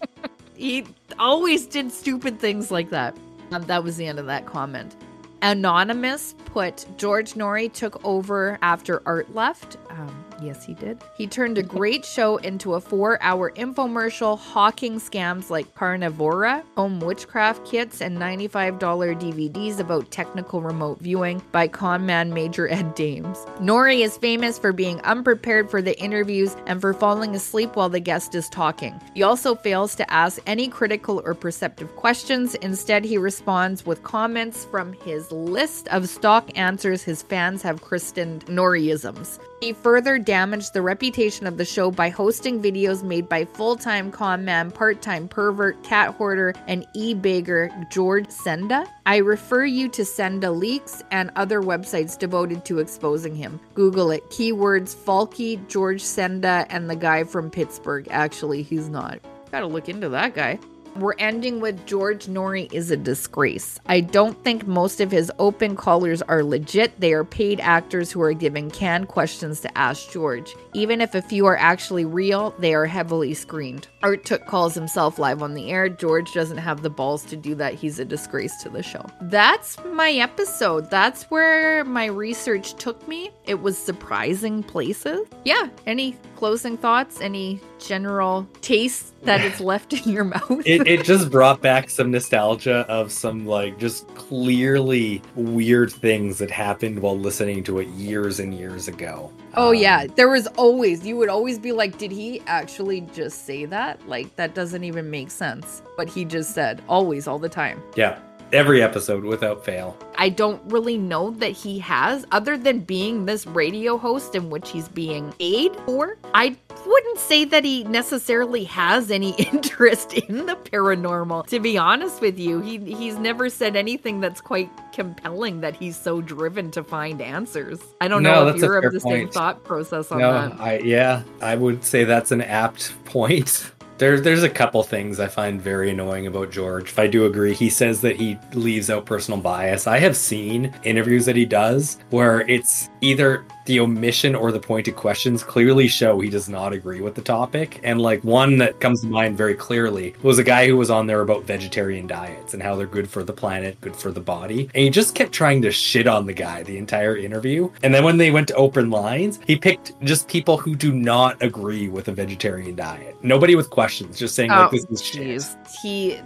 [0.56, 0.86] he
[1.20, 3.16] always did stupid things like that.
[3.52, 4.96] Um, that was the end of that comment.
[5.42, 9.78] Anonymous put George Noory took over after Art left.
[9.90, 11.04] Um, Yes, he did.
[11.16, 17.00] He turned a great show into a four hour infomercial hawking scams like Carnivora, home
[17.00, 23.38] witchcraft kits, and $95 DVDs about technical remote viewing by conman Major Ed Dames.
[23.60, 28.00] Noory is famous for being unprepared for the interviews and for falling asleep while the
[28.00, 29.00] guest is talking.
[29.14, 32.56] He also fails to ask any critical or perceptive questions.
[32.56, 38.46] Instead, he responds with comments from his list of stock answers his fans have christened
[38.46, 39.40] Nooryisms.
[39.60, 44.12] He further damaged the reputation of the show by hosting videos made by full time
[44.12, 48.86] con man, part time pervert, cat hoarder, and e bagger George Senda.
[49.06, 53.58] I refer you to Senda Leaks and other websites devoted to exposing him.
[53.74, 54.30] Google it.
[54.30, 58.06] Keywords Falky, George Senda, and the guy from Pittsburgh.
[58.12, 59.20] Actually, he's not.
[59.50, 60.60] Gotta look into that guy.
[60.98, 63.80] We're ending with George Noory is a disgrace.
[63.86, 67.00] I don't think most of his open callers are legit.
[67.00, 70.56] They are paid actors who are given canned questions to ask George.
[70.74, 73.88] Even if a few are actually real, they are heavily screened.
[74.02, 75.88] Art took calls himself live on the air.
[75.88, 77.76] George doesn't have the balls to do that.
[77.76, 79.06] He's a disgrace to the show.
[79.22, 80.90] That's my episode.
[80.90, 83.30] That's where my research took me.
[83.46, 85.28] It was surprising places.
[85.46, 85.70] Yeah.
[85.86, 87.22] Any closing thoughts?
[87.22, 90.62] Any general taste that is left in your mouth.
[90.66, 96.52] it, it just brought back some nostalgia of some like just clearly weird things that
[96.52, 99.32] happened while listening to it years and years ago.
[99.56, 103.46] oh Um, yeah, there was always you would always be like, did he actually just
[103.46, 104.08] say that?
[104.08, 105.82] Like that doesn't even make sense.
[105.98, 107.82] But he just said always all the time.
[107.96, 108.20] Yeah.
[108.54, 109.98] Every episode without fail.
[110.18, 114.70] I don't really know that he has, other than being this radio host in which
[114.70, 116.18] he's being paid for.
[116.34, 121.46] I wouldn't say that he necessarily has any interest in the paranormal.
[121.48, 125.98] To be honest with you, he he's never said anything that's quite compelling that he's
[125.98, 127.82] so driven to find answers.
[128.00, 129.34] I don't No, know if you're of the same point.
[129.34, 130.60] thought process on no, that.
[130.62, 133.72] I yeah, I would say that's an apt point.
[133.98, 136.90] There's there's a couple things I find very annoying about George.
[136.90, 139.88] If I do agree, he says that he leaves out personal bias.
[139.88, 144.96] I have seen interviews that he does where it's either the omission or the pointed
[144.96, 147.80] questions clearly show he does not agree with the topic.
[147.84, 151.06] And like one that comes to mind very clearly was a guy who was on
[151.06, 154.70] there about vegetarian diets and how they're good for the planet, good for the body.
[154.74, 157.70] And he just kept trying to shit on the guy the entire interview.
[157.84, 161.42] And then when they went to open lines, he picked just people who do not
[161.44, 163.16] agree with a vegetarian diet.
[163.24, 165.44] Nobody with questions, just saying like Oh, this is shit.
[165.82, 166.20] He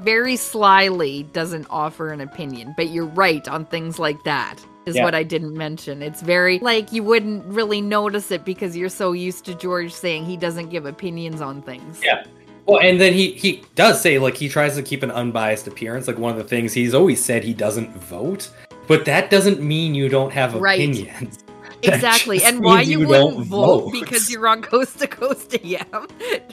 [0.00, 4.58] very slyly doesn't offer an opinion, but you're right on things like that.
[4.88, 5.04] Is Yeah.
[5.04, 6.02] what I didn't mention.
[6.02, 10.24] It's very like you wouldn't really notice it because you're so used to George saying
[10.24, 12.00] he doesn't give opinions on things.
[12.02, 12.24] Yeah.
[12.66, 16.08] Well, and then he he does say like he tries to keep an unbiased appearance.
[16.08, 18.50] Like one of the things he's always said he doesn't vote,
[18.88, 20.78] but that doesn't mean you don't have Right.
[20.80, 21.38] opinions.
[21.84, 22.42] Exactly.
[22.42, 23.92] And why you, you wouldn't vote, vote.
[23.92, 26.08] because you're on coast to coast AM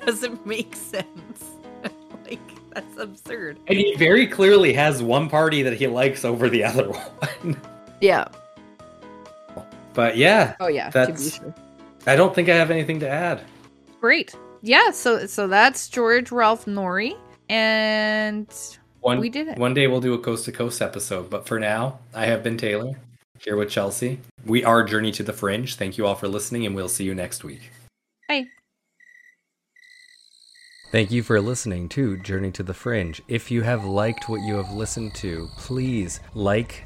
[0.05, 1.55] doesn't make sense.
[2.29, 2.39] like
[2.71, 3.57] that's absurd.
[3.67, 7.59] And he very clearly has one party that he likes over the other one.
[8.01, 8.27] Yeah.
[9.93, 10.89] but yeah, Oh yeah.
[10.89, 11.39] That's-
[12.07, 13.41] I don't think I have anything to add.
[14.01, 14.35] great.
[14.61, 14.91] Yeah.
[14.91, 17.15] So so that's George Ralph Noory,
[17.49, 18.47] and
[19.01, 19.57] One We did it.
[19.57, 22.57] One day we'll do a coast to coast episode, but for now, I have been
[22.57, 22.93] Taylor
[23.43, 24.19] here with Chelsea.
[24.45, 25.75] We are Journey to the Fringe.
[25.75, 27.71] Thank you all for listening, and we'll see you next week.
[28.27, 28.45] Bye.
[30.91, 33.21] Thank you for listening to Journey to the Fringe.
[33.27, 36.85] If you have liked what you have listened to, please like,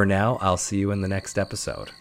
[0.01, 1.91] For now, I'll see you in the next episode.